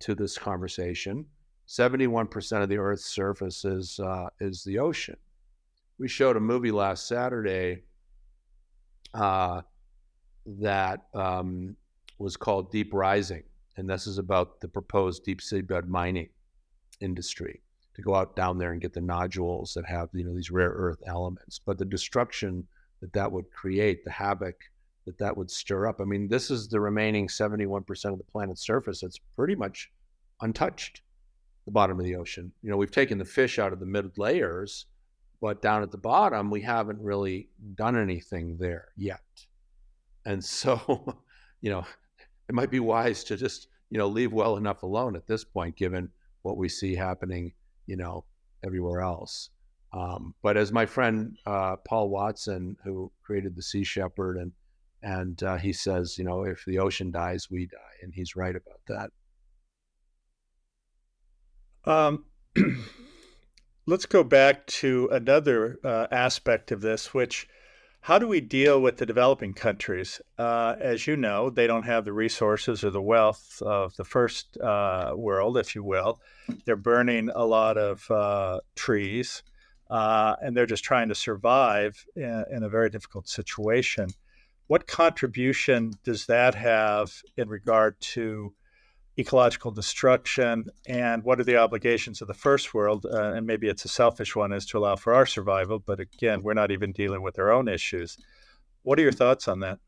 [0.00, 1.26] to this conversation.
[1.68, 5.16] 71% of the Earth's surface is, uh, is the ocean.
[5.98, 7.82] We showed a movie last Saturday
[9.12, 9.62] uh,
[10.46, 11.76] that um,
[12.18, 13.42] was called Deep Rising,
[13.76, 16.28] and this is about the proposed deep seabed mining
[17.00, 17.62] industry
[17.94, 20.70] to go out down there and get the nodules that have you know these rare
[20.70, 21.60] earth elements.
[21.64, 22.66] But the destruction
[23.00, 24.56] that that would create, the havoc
[25.06, 26.00] that that would stir up.
[26.00, 29.90] I mean, this is the remaining 71% of the planet's surface that's pretty much
[30.42, 31.02] untouched,
[31.64, 32.52] the bottom of the ocean.
[32.62, 34.86] You know, we've taken the fish out of the mid layers,
[35.40, 39.20] but down at the bottom, we haven't really done anything there yet.
[40.26, 41.16] And so,
[41.62, 41.86] you know,
[42.48, 45.76] it might be wise to just, you know, leave well enough alone at this point,
[45.76, 46.10] given
[46.42, 47.52] what we see happening,
[47.86, 48.24] you know,
[48.64, 49.50] everywhere else.
[49.92, 54.52] Um, but as my friend uh, Paul Watson, who created the Sea Shepherd, and
[55.02, 58.56] and uh, he says, you know, if the ocean dies, we die, and he's right
[58.56, 59.10] about
[61.84, 61.90] that.
[61.90, 62.24] Um,
[63.86, 67.46] let's go back to another uh, aspect of this, which
[68.06, 70.20] how do we deal with the developing countries?
[70.38, 74.56] Uh, as you know, they don't have the resources or the wealth of the first
[74.58, 76.20] uh, world, if you will.
[76.64, 79.42] They're burning a lot of uh, trees,
[79.90, 84.10] uh, and they're just trying to survive in, in, a very difficult situation.
[84.68, 88.54] What contribution does that have in regard to
[89.18, 93.06] ecological destruction and what are the obligations of the first world?
[93.06, 96.42] Uh, and maybe it's a selfish one is to allow for our survival but again
[96.42, 98.18] we're not even dealing with our own issues.
[98.82, 99.78] What are your thoughts on that?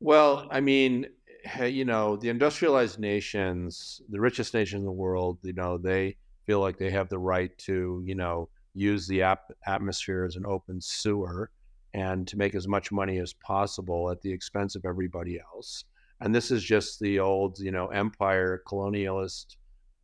[0.00, 1.06] Well i mean
[1.64, 6.60] you know the industrialized nations the richest nations in the world you know they feel
[6.60, 10.80] like they have the right to you know use the ap- atmosphere as an open
[10.80, 11.50] sewer
[11.94, 15.84] and to make as much money as possible at the expense of everybody else
[16.22, 19.56] and this is just the old you know empire colonialist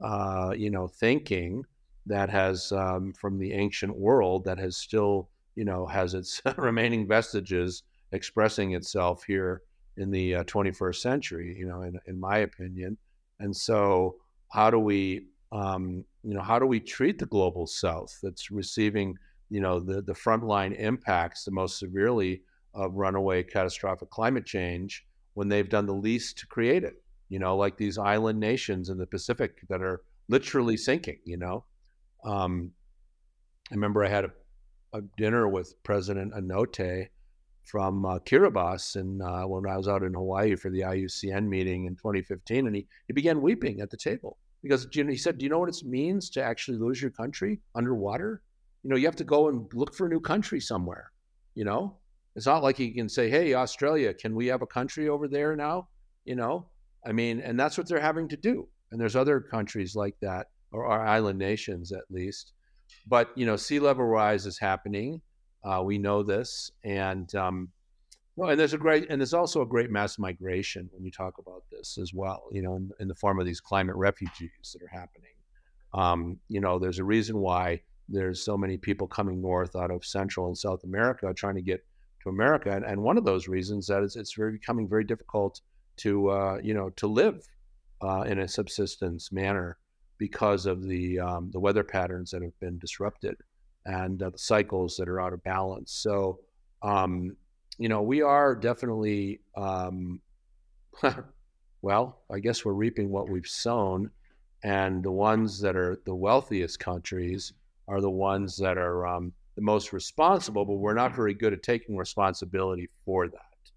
[0.02, 1.64] uh, you know thinking
[2.06, 7.06] that has um, from the ancient world that has still you know has its remaining
[7.06, 9.62] vestiges expressing itself here
[9.96, 12.96] in the uh, 21st century you know in, in my opinion.
[13.40, 14.16] And so
[14.50, 19.16] how do we um, you know how do we treat the global south that's receiving
[19.50, 22.42] you know the the frontline impacts the most severely
[22.74, 25.04] of runaway catastrophic climate change
[25.38, 27.00] when they've done the least to create it.
[27.28, 31.20] You know, like these island nations in the Pacific that are literally sinking.
[31.24, 31.64] You know,
[32.24, 32.72] um,
[33.70, 34.32] I remember I had a,
[34.94, 37.06] a, dinner with President Anote
[37.62, 41.84] from uh, Kiribati, and uh, when I was out in Hawaii for the IUCN meeting
[41.84, 45.38] in 2015, and he he began weeping at the table because you know, he said,
[45.38, 48.42] "Do you know what it means to actually lose your country underwater?
[48.82, 51.12] You know, you have to go and look for a new country somewhere.
[51.54, 51.97] You know,
[52.38, 55.56] it's not like he can say, "Hey, Australia, can we have a country over there
[55.56, 55.88] now?"
[56.24, 56.68] You know,
[57.04, 58.68] I mean, and that's what they're having to do.
[58.92, 62.52] And there's other countries like that, or our island nations at least.
[63.08, 65.20] But you know, sea level rise is happening.
[65.64, 67.70] Uh, we know this, and um,
[68.36, 71.38] well, and there's a great, and there's also a great mass migration when you talk
[71.38, 72.44] about this as well.
[72.52, 75.32] You know, in, in the form of these climate refugees that are happening.
[75.92, 80.04] Um, you know, there's a reason why there's so many people coming north out of
[80.04, 81.84] Central and South America trying to get
[82.28, 82.70] America.
[82.70, 85.60] And, and one of those reasons that is it's very, becoming very difficult
[85.98, 87.46] to uh, you know to live
[88.02, 89.78] uh, in a subsistence manner
[90.18, 93.36] because of the um, the weather patterns that have been disrupted
[93.86, 95.92] and uh, the cycles that are out of balance.
[95.92, 96.40] So
[96.82, 97.36] um,
[97.78, 100.20] you know we are definitely um,
[101.82, 104.10] well, I guess we're reaping what we've sown,
[104.62, 107.52] and the ones that are the wealthiest countries
[107.86, 111.64] are the ones that are um, the most responsible, but we're not very good at
[111.64, 113.72] taking responsibility for that.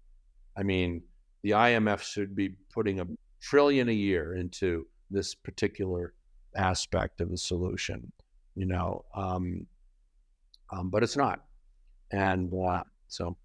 [0.56, 1.02] I mean,
[1.42, 3.06] the IMF should be putting a
[3.40, 6.14] trillion a year into this particular
[6.54, 8.12] aspect of the solution,
[8.54, 9.66] you know, um,
[10.70, 11.42] um, but it's not.
[12.12, 13.36] And uh, so.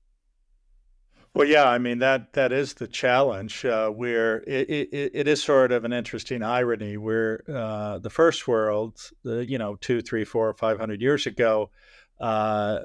[1.34, 3.66] Well, yeah, I mean that that is the challenge.
[3.66, 8.48] Uh, where it, it, it is sort of an interesting irony where uh, the first
[8.48, 11.72] world, the you know two, three, four, five hundred years ago,
[12.20, 12.80] uh,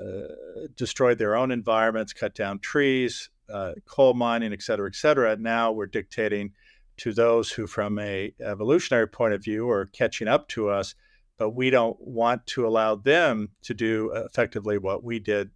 [0.77, 5.37] destroyed their own environments, cut down trees, uh, coal mining, et cetera, et cetera.
[5.37, 6.53] Now we're dictating
[6.99, 10.95] to those who, from a evolutionary point of view, are catching up to us,
[11.39, 15.51] but we don't want to allow them to do effectively what we did,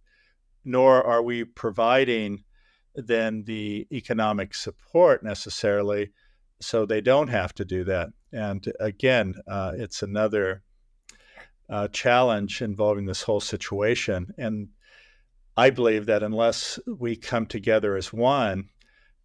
[0.65, 2.43] nor are we providing
[2.95, 6.11] then the economic support necessarily
[6.59, 8.09] so they don't have to do that.
[8.33, 10.63] And again, uh, it's another
[11.69, 14.33] uh, challenge involving this whole situation.
[14.37, 14.69] And
[15.55, 18.69] I believe that unless we come together as one,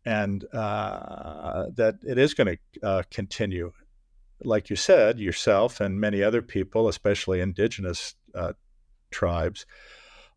[0.05, 3.73] and uh, that it is going to uh, continue,
[4.43, 8.53] like you said, yourself and many other people, especially indigenous uh,
[9.11, 9.65] tribes,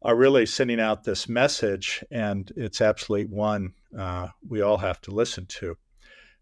[0.02, 5.12] are really sending out this message, and it's absolutely one uh, we all have to
[5.12, 5.76] listen to.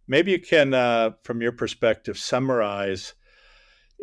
[0.05, 3.14] Maybe you can, uh, from your perspective, summarize,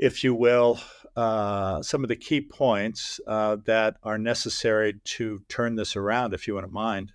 [0.00, 0.80] if you will,
[1.14, 6.48] uh, some of the key points uh, that are necessary to turn this around, if
[6.48, 7.12] you wouldn't mind.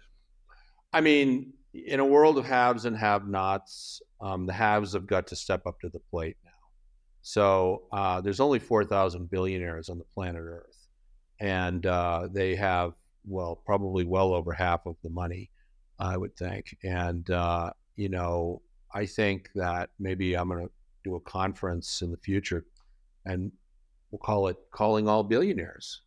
[0.93, 5.35] I mean, in a world of haves and have-nots, um, the haves have got to
[5.35, 6.51] step up to the plate now.
[7.23, 10.87] So uh, there's only 4,000 billionaires on the planet Earth,
[11.39, 12.93] and uh, they have
[13.27, 15.49] well, probably well over half of the money,
[15.97, 16.77] I would think.
[16.83, 18.61] And uh, you know,
[18.93, 20.71] I think that maybe I'm going to
[21.03, 22.65] do a conference in the future,
[23.25, 23.51] and
[24.11, 26.01] we'll call it "Calling All Billionaires."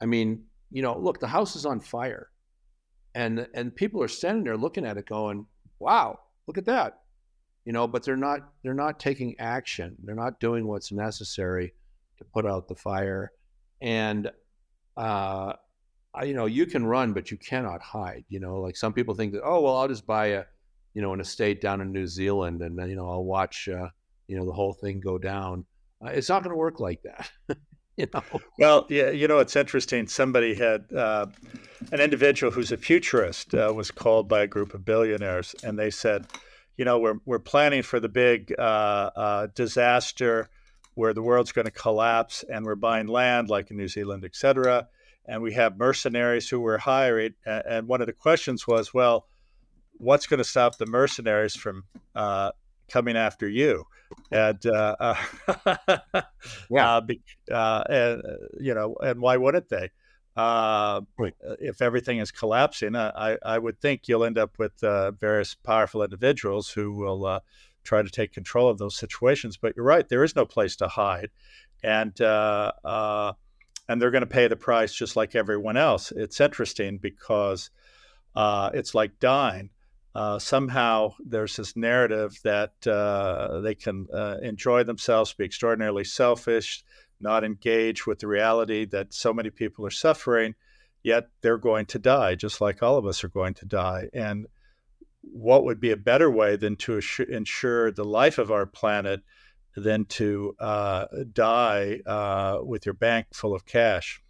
[0.00, 2.30] I mean, you know, look, the house is on fire.
[3.14, 5.46] And and people are standing there looking at it going
[5.80, 7.00] wow look at that.
[7.64, 9.96] You know but they're not they're not taking action.
[10.04, 11.74] They're not doing what's necessary
[12.18, 13.32] to put out the fire.
[13.80, 14.30] And
[14.96, 15.54] uh
[16.24, 18.60] you know you can run but you cannot hide you know?
[18.60, 20.44] Like some people think that oh well i'll just buy a
[20.94, 23.88] you know an estate down in new zealand and then you know i'll watch uh,
[24.26, 25.64] you know the whole thing go down
[26.04, 27.30] uh, it's not going to work like that
[28.00, 28.40] you know.
[28.58, 30.06] Well, yeah, you know, it's interesting.
[30.06, 31.26] Somebody had uh,
[31.92, 35.90] an individual who's a futurist uh, was called by a group of billionaires, and they
[35.90, 36.26] said,
[36.76, 38.62] you know, we're we're planning for the big uh,
[39.14, 40.48] uh disaster
[40.94, 44.34] where the world's going to collapse, and we're buying land like in New Zealand, et
[44.34, 44.88] cetera,
[45.26, 47.34] and we have mercenaries who we're hiring.
[47.46, 49.26] And one of the questions was, well,
[49.98, 51.84] what's going to stop the mercenaries from
[52.14, 52.50] uh,
[52.88, 53.84] coming after you?
[54.30, 55.14] And uh, uh,
[56.70, 57.00] yeah, uh,
[57.50, 59.90] uh, and uh, you know, and why wouldn't they?
[60.36, 61.34] Uh, right.
[61.60, 66.70] If everything is collapsing, I, I would think you'll end up with various powerful individuals
[66.70, 67.40] who will
[67.82, 69.56] try to take control of those situations.
[69.56, 71.30] But you're right, there is no place to hide,
[71.82, 76.12] and and they're going to pay the price just like everyone else.
[76.12, 77.70] It's interesting because
[78.36, 79.70] it's like dying
[80.14, 86.82] uh, somehow there's this narrative that uh, they can uh, enjoy themselves, be extraordinarily selfish,
[87.20, 90.54] not engage with the reality that so many people are suffering,
[91.02, 94.08] yet they're going to die, just like all of us are going to die.
[94.12, 94.46] And
[95.22, 99.20] what would be a better way than to ensure the life of our planet
[99.76, 104.22] than to uh, die uh, with your bank full of cash?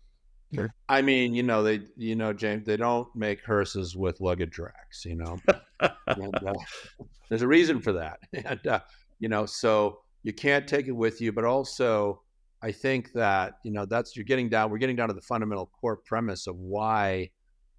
[0.53, 0.75] Sure.
[0.89, 5.05] I mean, you know, they, you know, James, they don't make hearses with luggage racks,
[5.05, 5.39] you know.
[7.29, 8.81] there's a reason for that, and uh,
[9.21, 11.31] you know, so you can't take it with you.
[11.33, 12.23] But also,
[12.63, 14.71] I think that you know that's you're getting down.
[14.71, 17.31] We're getting down to the fundamental core premise of why,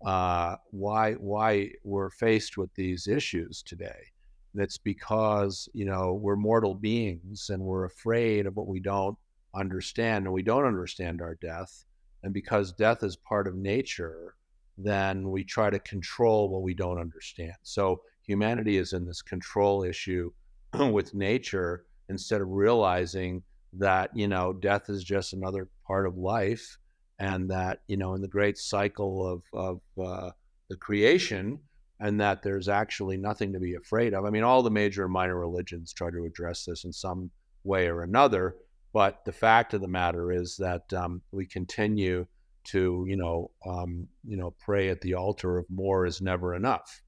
[0.05, 3.99] uh, why, why we're faced with these issues today.
[4.53, 9.17] That's because you know we're mortal beings and we're afraid of what we don't
[9.53, 11.83] understand, and we don't understand our death
[12.23, 14.35] and because death is part of nature,
[14.77, 17.53] then we try to control what we don't understand.
[17.63, 20.31] So humanity is in this control issue
[20.91, 23.43] with nature instead of realizing
[23.73, 26.77] that, you know, death is just another part of life
[27.19, 30.31] and that, you know, in the great cycle of, of uh,
[30.69, 31.59] the creation,
[32.01, 34.25] and that there's actually nothing to be afraid of.
[34.25, 37.29] I mean, all the major and minor religions try to address this in some
[37.63, 38.55] way or another,
[38.93, 42.27] but the fact of the matter is that um, we continue
[42.63, 47.01] to, you know, um, you know, pray at the altar of more is never enough,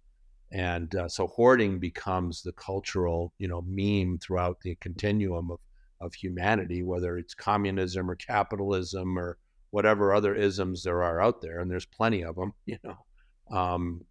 [0.51, 5.59] and uh, so hoarding becomes the cultural, you know, meme throughout the continuum of
[6.03, 9.37] of humanity, whether it's communism or capitalism or
[9.71, 14.05] whatever other isms there are out there, and there's plenty of them, you know, um,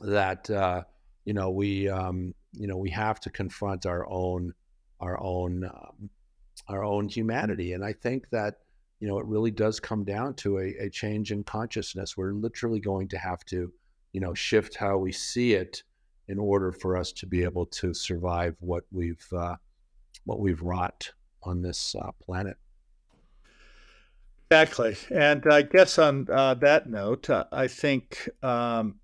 [0.00, 0.82] that uh,
[1.24, 4.54] you know we um, you know we have to confront our own
[5.00, 6.10] our own um,
[6.68, 7.72] our own humanity.
[7.72, 8.54] And I think that,
[9.00, 12.16] you know, it really does come down to a, a change in consciousness.
[12.16, 13.72] We're literally going to have to,
[14.12, 15.82] you know, shift how we see it
[16.28, 19.56] in order for us to be able to survive what we've uh,
[20.24, 21.12] what we've wrought
[21.42, 22.56] on this uh, planet.
[24.50, 29.00] Exactly, and I guess on uh, that note, uh, I think um,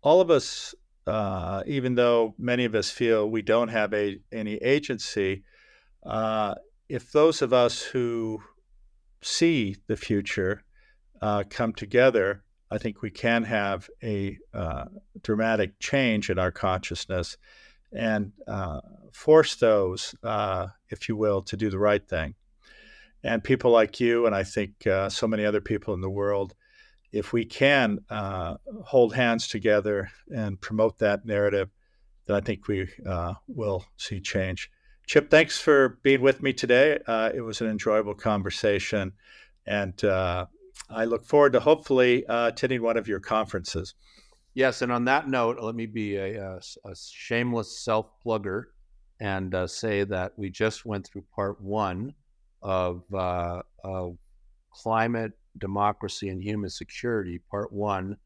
[0.00, 0.74] all of us,
[1.06, 5.44] uh, even though many of us feel we don't have a, any agency,
[6.04, 6.54] uh,
[6.88, 8.42] if those of us who
[9.22, 10.64] see the future
[11.22, 14.86] uh, come together, I think we can have a uh,
[15.22, 17.36] dramatic change in our consciousness
[17.92, 18.80] and uh,
[19.12, 22.34] force those, uh, if you will, to do the right thing.
[23.22, 26.54] And people like you, and I think uh, so many other people in the world,
[27.12, 31.70] if we can hold hands together and promote that narrative,
[32.26, 32.88] then I think we
[33.46, 34.68] will see change.
[35.06, 36.98] Chip, thanks for being with me today.
[37.06, 39.12] Uh, it was an enjoyable conversation,
[39.66, 40.46] and uh,
[40.88, 43.94] I look forward to hopefully uh, attending one of your conferences.
[44.54, 48.64] Yes, and on that note, let me be a, a, a shameless self plugger
[49.20, 52.14] and uh, say that we just went through part one
[52.62, 54.16] of, uh, of
[54.70, 58.16] climate, democracy, and human security, part one,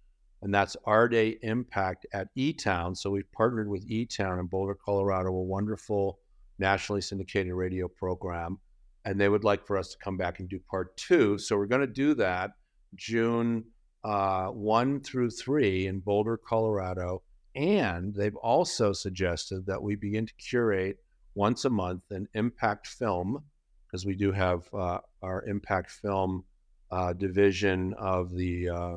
[0.42, 2.96] and that's AREDAY impact at eTown.
[2.96, 6.20] So we've partnered with eTown in Boulder, Colorado, a wonderful
[6.58, 8.58] nationally syndicated radio program,
[9.04, 11.38] and they would like for us to come back and do part two.
[11.38, 12.52] So we're going to do that
[12.94, 13.64] June
[14.04, 17.22] uh, 1 through 3 in Boulder, Colorado.
[17.54, 20.98] And they've also suggested that we begin to curate
[21.34, 23.42] once a month an impact film,
[23.86, 26.44] because we do have uh, our impact film
[26.90, 28.96] uh, division of the, uh,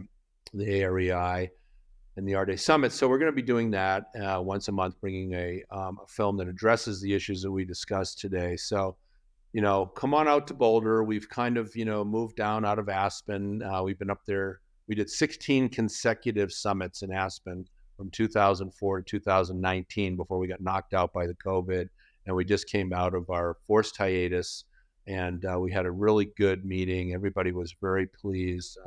[0.54, 1.50] the AREI
[2.18, 2.92] and the Our Summit.
[2.92, 6.08] So we're going to be doing that uh, once a month, bringing a, um, a
[6.08, 8.56] film that addresses the issues that we discussed today.
[8.58, 8.96] So
[9.54, 11.04] you know, come on out to Boulder.
[11.04, 13.62] We've kind of, you know, moved down out of Aspen.
[13.62, 19.06] Uh, we've been up there we did 16 consecutive summits in Aspen from 2004 to
[19.06, 21.88] 2019 before we got knocked out by the COVID.
[22.26, 24.66] And we just came out of our forced hiatus
[25.08, 27.14] and uh, we had a really good meeting.
[27.14, 28.78] Everybody was very pleased,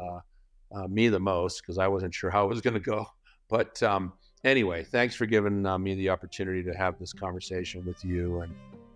[0.75, 3.07] uh, me the most, because I wasn't sure how it was going to go.
[3.49, 4.13] But um,
[4.43, 8.55] anyway, thanks for giving uh, me the opportunity to have this conversation with you and,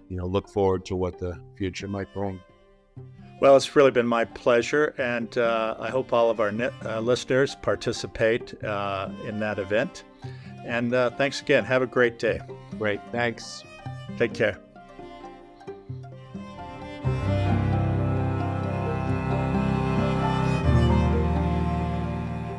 [0.08, 2.40] you know, look forward to what the future might bring.
[3.40, 6.98] Well, it's really been my pleasure, and uh, I hope all of our net, uh,
[6.98, 10.02] listeners participate uh, in that event.
[10.64, 11.64] And uh, thanks again.
[11.64, 12.40] Have a great day.
[12.78, 13.00] Great.
[13.12, 13.62] Thanks.
[14.18, 14.58] Take care.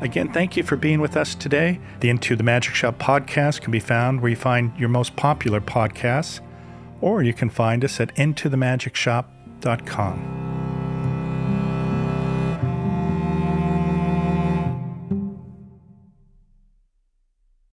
[0.01, 1.79] Again, thank you for being with us today.
[1.99, 5.59] The Into the Magic Shop podcast can be found where you find your most popular
[5.59, 6.39] podcasts,
[7.01, 10.38] or you can find us at intothemagicshop.com.